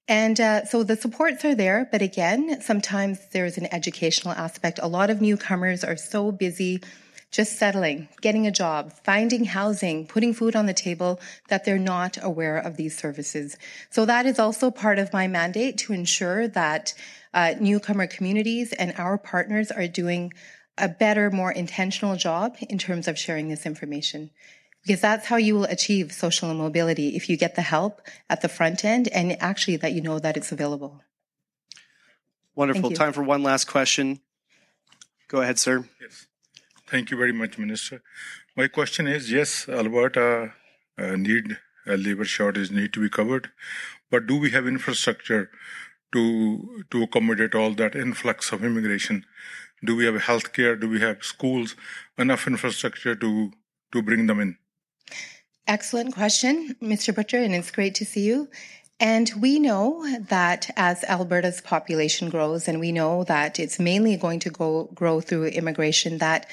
And 0.08 0.40
uh, 0.40 0.66
so 0.66 0.84
the 0.84 0.98
supports 0.98 1.46
are 1.46 1.56
there, 1.56 1.88
but 1.92 2.02
again, 2.02 2.62
sometimes 2.62 3.20
there's 3.32 3.58
an 3.58 3.74
educational 3.74 4.34
aspect. 4.34 4.80
A 4.82 4.88
lot 4.88 5.10
of 5.10 5.22
newcomers 5.22 5.84
are 5.84 5.96
so 5.96 6.32
busy 6.32 6.82
just 7.32 7.58
settling, 7.58 8.08
getting 8.22 8.46
a 8.46 8.52
job, 8.52 8.94
finding 9.04 9.46
housing, 9.46 10.06
putting 10.06 10.34
food 10.34 10.56
on 10.56 10.68
the 10.68 10.74
table 10.74 11.20
that 11.48 11.66
they're 11.66 11.80
not 11.80 12.18
aware 12.22 12.58
of 12.58 12.78
these 12.78 12.96
services. 12.96 13.58
So 13.90 14.06
that 14.06 14.28
is 14.28 14.38
also 14.38 14.70
part 14.70 15.00
of 15.00 15.12
my 15.12 15.28
mandate 15.28 15.80
to 15.80 15.94
ensure 15.94 16.48
that 16.50 16.94
uh, 17.34 17.56
newcomer 17.60 18.06
communities 18.06 18.72
and 18.74 18.94
our 18.98 19.18
partners 19.18 19.72
are 19.72 19.88
doing 19.88 20.32
a 20.78 20.88
better, 20.88 21.32
more 21.32 21.52
intentional 21.52 22.16
job 22.16 22.56
in 22.70 22.78
terms 22.78 23.08
of 23.08 23.18
sharing 23.18 23.48
this 23.48 23.66
information. 23.66 24.30
Because 24.86 25.02
that's 25.02 25.28
how 25.28 25.38
you 25.38 25.56
will 25.56 25.66
achieve 25.66 26.12
social 26.12 26.54
mobility 26.54 27.16
if 27.16 27.30
you 27.30 27.38
get 27.38 27.56
the 27.56 27.62
help 27.62 28.02
at 28.30 28.42
the 28.42 28.50
front 28.50 28.84
end 28.84 29.08
and 29.10 29.42
actually 29.42 29.78
that 29.78 29.94
you 29.94 30.02
know 30.02 30.20
that 30.20 30.36
it's 30.36 30.52
available. 30.52 31.02
Wonderful. 32.56 32.92
Time 32.92 33.14
for 33.14 33.24
one 33.24 33.44
last 33.44 33.66
question. 33.66 34.20
Go 35.28 35.42
ahead, 35.42 35.58
sir. 35.58 35.86
Yes. 36.02 36.28
Thank 36.88 37.10
you 37.10 37.18
very 37.18 37.32
much, 37.32 37.58
Minister. 37.58 38.04
My 38.56 38.68
question 38.68 39.08
is 39.08 39.32
yes, 39.32 39.68
Alberta 39.68 40.54
uh, 40.98 41.16
need 41.16 41.58
a 41.88 41.98
labor 41.98 42.26
shortage 42.26 42.70
need 42.72 42.94
to 42.94 43.02
be 43.02 43.10
covered, 43.10 43.50
but 44.12 44.28
do 44.28 44.38
we 44.38 44.52
have 44.52 44.68
infrastructure 44.68 45.50
to 46.12 46.86
to 46.92 47.04
accommodate 47.04 47.56
all 47.56 47.74
that 47.74 47.96
influx 47.96 48.52
of 48.52 48.64
immigration? 48.64 49.26
Do 49.84 49.96
we 49.96 50.06
have 50.06 50.16
healthcare? 50.16 50.80
Do 50.80 50.88
we 50.88 51.00
have 51.00 51.24
schools? 51.24 51.76
Enough 52.18 52.48
infrastructure 52.48 53.16
to 53.16 53.52
to 53.92 54.02
bring 54.02 54.28
them 54.28 54.40
in? 54.40 54.58
Excellent 55.66 56.14
question, 56.14 56.76
Mr. 56.82 57.16
Butcher, 57.16 57.38
and 57.38 57.56
it's 57.56 57.72
great 57.72 57.96
to 57.96 58.06
see 58.06 58.26
you. 58.26 58.50
And 59.00 59.32
we 59.40 59.60
know 59.60 60.06
that 60.28 60.70
as 60.76 61.04
Alberta's 61.06 61.62
population 61.62 62.30
grows, 62.30 62.68
and 62.68 62.80
we 62.80 62.92
know 62.92 63.24
that 63.24 63.60
it's 63.60 63.80
mainly 63.80 64.18
going 64.18 64.40
to 64.40 64.50
go 64.50 64.90
grow 64.94 65.22
through 65.22 65.48
immigration, 65.48 66.18
that 66.18 66.50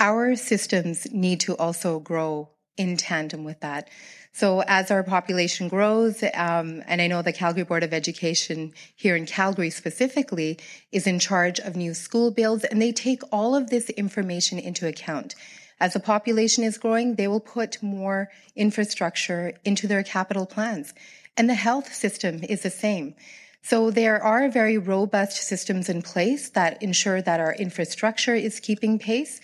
our 0.00 0.34
systems 0.34 1.06
need 1.12 1.40
to 1.40 1.56
also 1.56 2.00
grow 2.00 2.50
in 2.76 2.96
tandem 2.96 3.44
with 3.44 3.60
that. 3.60 3.88
So 4.32 4.62
as 4.66 4.90
our 4.90 5.04
population 5.04 5.68
grows, 5.68 6.22
um, 6.34 6.82
and 6.88 7.00
I 7.00 7.06
know 7.06 7.22
the 7.22 7.32
Calgary 7.32 7.62
Board 7.62 7.84
of 7.84 7.94
Education 7.94 8.72
here 8.96 9.14
in 9.14 9.26
Calgary 9.26 9.70
specifically 9.70 10.58
is 10.90 11.06
in 11.06 11.20
charge 11.20 11.60
of 11.60 11.76
new 11.76 11.94
school 11.94 12.32
builds, 12.32 12.64
and 12.64 12.82
they 12.82 12.92
take 12.92 13.22
all 13.30 13.54
of 13.54 13.70
this 13.70 13.90
information 13.90 14.58
into 14.58 14.88
account. 14.88 15.36
As 15.84 15.92
the 15.92 16.00
population 16.00 16.64
is 16.64 16.78
growing, 16.78 17.16
they 17.16 17.28
will 17.28 17.40
put 17.58 17.82
more 17.82 18.30
infrastructure 18.56 19.52
into 19.66 19.86
their 19.86 20.02
capital 20.02 20.46
plans. 20.46 20.94
And 21.36 21.46
the 21.46 21.60
health 21.68 21.92
system 21.92 22.42
is 22.42 22.62
the 22.62 22.70
same. 22.70 23.14
So 23.60 23.90
there 23.90 24.18
are 24.22 24.48
very 24.48 24.78
robust 24.78 25.36
systems 25.42 25.90
in 25.90 26.00
place 26.00 26.48
that 26.48 26.82
ensure 26.82 27.20
that 27.20 27.38
our 27.38 27.52
infrastructure 27.52 28.34
is 28.34 28.60
keeping 28.60 28.98
pace 28.98 29.42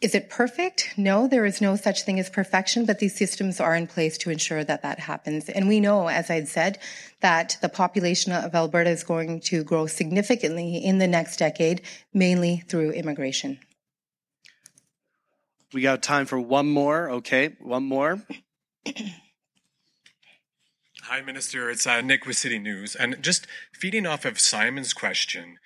is 0.00 0.14
it 0.14 0.28
perfect? 0.28 0.92
No, 0.98 1.26
there 1.26 1.46
is 1.46 1.62
no 1.62 1.76
such 1.76 2.02
thing 2.02 2.20
as 2.20 2.28
perfection, 2.28 2.84
but 2.84 2.98
these 2.98 3.16
systems 3.16 3.58
are 3.58 3.74
in 3.74 3.86
place 3.86 4.18
to 4.18 4.30
ensure 4.30 4.62
that 4.62 4.82
that 4.82 4.98
happens. 4.98 5.48
And 5.48 5.66
we 5.66 5.80
know, 5.80 6.08
as 6.08 6.28
I'd 6.30 6.46
said, 6.46 6.78
that 7.20 7.56
the 7.62 7.70
population 7.70 8.30
of 8.30 8.54
Alberta 8.54 8.90
is 8.90 9.02
going 9.02 9.40
to 9.48 9.64
grow 9.64 9.86
significantly 9.86 10.76
in 10.76 10.98
the 10.98 11.06
next 11.06 11.38
decade, 11.38 11.80
mainly 12.12 12.64
through 12.68 12.90
immigration. 12.90 13.60
We 15.74 15.82
got 15.82 16.02
time 16.04 16.24
for 16.26 16.38
one 16.38 16.68
more. 16.68 17.10
Okay, 17.10 17.56
one 17.60 17.82
more. 17.82 18.22
Hi, 21.02 21.20
Minister. 21.20 21.68
It's 21.68 21.84
uh, 21.84 22.00
Nick 22.00 22.26
with 22.26 22.36
City 22.36 22.60
News. 22.60 22.94
And 22.94 23.20
just 23.20 23.48
feeding 23.72 24.06
off 24.06 24.24
of 24.24 24.38
Simon's 24.38 24.92
question, 24.92 25.58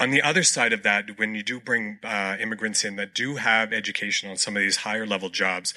on 0.00 0.10
the 0.10 0.20
other 0.22 0.42
side 0.42 0.72
of 0.72 0.82
that, 0.82 1.18
when 1.18 1.36
you 1.36 1.44
do 1.44 1.60
bring 1.60 2.00
uh, 2.02 2.36
immigrants 2.40 2.84
in 2.84 2.96
that 2.96 3.14
do 3.14 3.36
have 3.36 3.72
education 3.72 4.28
on 4.28 4.36
some 4.36 4.56
of 4.56 4.60
these 4.60 4.78
higher 4.78 5.06
level 5.06 5.28
jobs, 5.30 5.72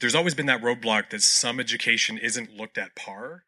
there's 0.00 0.14
always 0.14 0.34
been 0.34 0.44
that 0.46 0.60
roadblock 0.60 1.08
that 1.08 1.22
some 1.22 1.58
education 1.58 2.18
isn't 2.18 2.54
looked 2.54 2.76
at 2.76 2.94
par. 2.94 3.44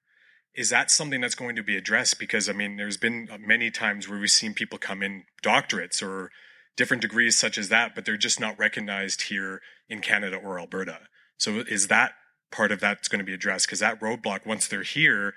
Is 0.55 0.71
that 0.71 0.91
something 0.91 1.21
that's 1.21 1.35
going 1.35 1.55
to 1.57 1.63
be 1.63 1.77
addressed? 1.77 2.19
Because 2.19 2.49
I 2.49 2.55
mean, 2.55 2.79
there's 2.79 2.97
been 2.97 3.29
many 3.47 3.71
times 3.71 4.09
where 4.09 4.19
we've 4.19 4.31
seen 4.31 4.55
people 4.55 4.79
come 4.79 5.03
in 5.03 5.25
doctorates 5.43 6.03
or 6.03 6.31
different 6.77 7.03
degrees 7.03 7.37
such 7.37 7.59
as 7.59 7.69
that, 7.69 7.95
but 7.95 8.05
they're 8.05 8.17
just 8.17 8.41
not 8.41 8.59
recognized 8.59 9.23
here 9.23 9.61
in 9.89 10.01
Canada 10.01 10.37
or 10.37 10.59
Alberta. 10.59 11.01
So 11.37 11.59
is 11.61 11.89
that 11.89 12.13
part 12.51 12.73
of 12.73 12.81
that's 12.81 13.09
going 13.09 13.19
to 13.19 13.25
be 13.25 13.35
addressed? 13.35 13.67
Because 13.67 13.81
that 13.81 14.01
roadblock, 14.01 14.47
once 14.47 14.67
they're 14.67 14.83
here, 14.83 15.35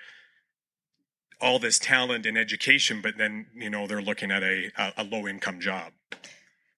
all 1.40 1.58
this 1.58 1.78
talent 1.78 2.26
and 2.26 2.38
education, 2.38 3.00
but 3.02 3.18
then 3.18 3.46
you 3.54 3.68
know 3.68 3.86
they're 3.86 4.02
looking 4.02 4.30
at 4.30 4.42
a 4.42 4.70
a 4.96 5.04
low 5.04 5.26
income 5.26 5.60
job. 5.60 5.92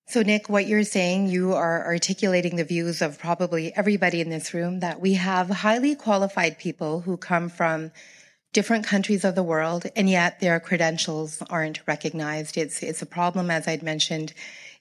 So, 0.09 0.23
Nick, 0.23 0.49
what 0.49 0.69
you're 0.69 0.85
saying, 0.85 1.29
you 1.31 1.55
are 1.55 1.85
articulating 1.85 2.55
the 2.55 2.65
views 2.65 3.03
of 3.03 3.19
probably 3.19 3.75
everybody 3.75 4.21
in 4.21 4.31
this 4.31 4.55
room 4.55 4.79
that 4.79 5.01
we 5.01 5.15
have 5.15 5.49
highly 5.49 5.97
qualified 5.97 6.59
people 6.59 7.01
who 7.01 7.17
come 7.17 7.49
from 7.49 7.91
different 8.57 8.87
countries 8.87 9.23
of 9.23 9.35
the 9.35 9.43
world, 9.43 9.85
and 9.95 10.09
yet 10.09 10.41
their 10.41 10.59
credentials 10.59 11.43
aren't 11.51 11.87
recognized. 11.87 12.57
It's 12.57 12.83
it's 12.83 13.03
a 13.03 13.07
problem, 13.19 13.51
as 13.51 13.69
I'd 13.69 13.83
mentioned. 13.83 14.33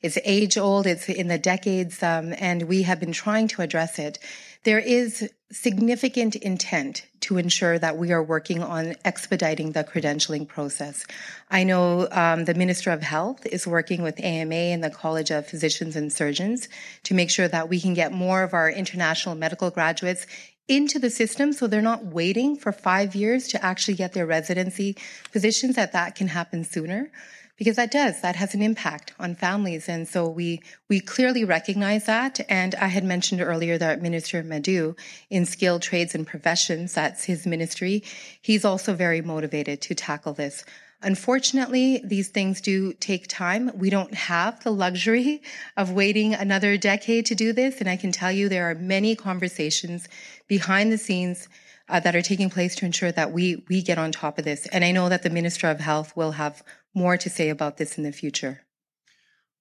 It's 0.01 0.17
age 0.23 0.57
old. 0.57 0.87
It's 0.87 1.09
in 1.09 1.27
the 1.27 1.37
decades, 1.37 2.01
um, 2.01 2.33
and 2.37 2.69
we 2.69 2.83
have 2.83 3.01
been 3.01 3.11
trying 3.11 3.49
to 3.49 3.61
address 3.61 3.99
it. 3.99 4.17
There 4.63 4.79
is 4.79 5.29
significant 5.51 6.37
intent 6.37 7.05
to 7.19 7.37
ensure 7.37 7.77
that 7.77 7.97
we 7.97 8.13
are 8.13 8.23
working 8.23 8.63
on 8.63 8.95
expediting 9.03 9.73
the 9.73 9.83
credentialing 9.83 10.47
process. 10.47 11.05
I 11.51 11.65
know 11.65 12.07
um, 12.11 12.45
the 12.45 12.53
Minister 12.53 12.91
of 12.91 13.01
Health 13.01 13.45
is 13.45 13.67
working 13.67 14.01
with 14.03 14.23
AMA 14.23 14.55
and 14.73 14.83
the 14.83 14.89
College 14.89 15.31
of 15.31 15.47
Physicians 15.47 15.95
and 15.97 16.13
Surgeons 16.13 16.69
to 17.03 17.13
make 17.13 17.29
sure 17.29 17.49
that 17.49 17.67
we 17.67 17.81
can 17.81 17.93
get 17.93 18.11
more 18.11 18.41
of 18.41 18.53
our 18.53 18.69
international 18.69 19.35
medical 19.35 19.69
graduates 19.69 20.25
into 20.67 20.99
the 20.99 21.09
system 21.09 21.53
so 21.53 21.67
they're 21.67 21.81
not 21.81 22.05
waiting 22.05 22.55
for 22.55 22.71
five 22.71 23.15
years 23.15 23.47
to 23.49 23.63
actually 23.63 23.95
get 23.95 24.13
their 24.13 24.25
residency 24.25 24.97
positions, 25.31 25.75
that 25.75 25.91
that 25.93 26.15
can 26.15 26.27
happen 26.27 26.63
sooner 26.63 27.11
because 27.57 27.77
that 27.77 27.91
does 27.91 28.21
that 28.21 28.35
has 28.35 28.53
an 28.53 28.61
impact 28.61 29.13
on 29.19 29.35
families. 29.35 29.87
And 29.87 30.07
so 30.07 30.27
we 30.27 30.61
we 30.89 30.99
clearly 30.99 31.43
recognize 31.45 32.05
that. 32.05 32.39
And 32.49 32.75
i 32.75 32.87
had 32.87 33.03
mentioned 33.03 33.41
earlier 33.41 33.77
that 33.77 34.01
minister 34.01 34.43
Madu 34.43 34.95
in 35.29 35.45
skilled 35.45 35.81
trades 35.81 36.15
and 36.15 36.25
professions 36.27 36.93
that's 36.93 37.25
his 37.25 37.45
ministry 37.45 38.03
he's 38.41 38.65
also 38.65 38.93
very 38.93 39.21
motivated 39.21 39.81
to 39.81 39.95
tackle 39.95 40.33
this 40.33 40.65
Unfortunately, 41.01 42.01
these 42.03 42.29
things 42.29 42.61
do 42.61 42.93
take 42.93 43.27
time. 43.27 43.71
We 43.75 43.89
don't 43.89 44.13
have 44.13 44.63
the 44.63 44.71
luxury 44.71 45.41
of 45.77 45.91
waiting 45.91 46.33
another 46.33 46.77
decade 46.77 47.25
to 47.27 47.35
do 47.35 47.53
this. 47.53 47.79
And 47.79 47.89
I 47.89 47.97
can 47.97 48.11
tell 48.11 48.31
you 48.31 48.49
there 48.49 48.69
are 48.69 48.75
many 48.75 49.15
conversations 49.15 50.07
behind 50.47 50.91
the 50.91 50.97
scenes 50.97 51.47
uh, 51.87 51.99
that 51.99 52.15
are 52.15 52.21
taking 52.21 52.49
place 52.49 52.75
to 52.77 52.85
ensure 52.85 53.11
that 53.11 53.31
we, 53.31 53.63
we 53.69 53.81
get 53.81 53.97
on 53.97 54.11
top 54.11 54.39
of 54.39 54.45
this. 54.45 54.65
And 54.67 54.83
I 54.83 54.91
know 54.91 55.09
that 55.09 55.23
the 55.23 55.29
Minister 55.29 55.69
of 55.69 55.79
Health 55.79 56.15
will 56.15 56.31
have 56.31 56.63
more 56.93 57.17
to 57.17 57.29
say 57.29 57.49
about 57.49 57.77
this 57.77 57.97
in 57.97 58.03
the 58.03 58.11
future. 58.11 58.61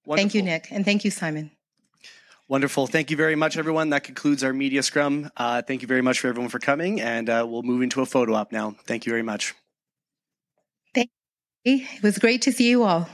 Wonderful. 0.06 0.16
Thank 0.16 0.34
you, 0.34 0.42
Nick. 0.42 0.68
And 0.70 0.84
thank 0.84 1.04
you, 1.04 1.10
Simon. 1.10 1.50
Wonderful. 2.46 2.86
Thank 2.86 3.10
you 3.10 3.16
very 3.16 3.36
much, 3.36 3.56
everyone. 3.56 3.90
That 3.90 4.04
concludes 4.04 4.44
our 4.44 4.52
media 4.52 4.82
scrum. 4.82 5.30
Uh, 5.36 5.62
thank 5.62 5.80
you 5.80 5.88
very 5.88 6.02
much 6.02 6.20
for 6.20 6.28
everyone 6.28 6.50
for 6.50 6.58
coming, 6.58 7.00
and 7.00 7.30
uh, 7.30 7.46
we'll 7.48 7.62
move 7.62 7.80
into 7.80 8.02
a 8.02 8.06
photo 8.06 8.34
op 8.34 8.52
now. 8.52 8.76
Thank 8.84 9.06
you 9.06 9.12
very 9.12 9.22
much. 9.22 9.54
It 11.64 12.02
was 12.02 12.18
great 12.18 12.42
to 12.42 12.52
see 12.52 12.68
you 12.68 12.82
all. 12.82 13.08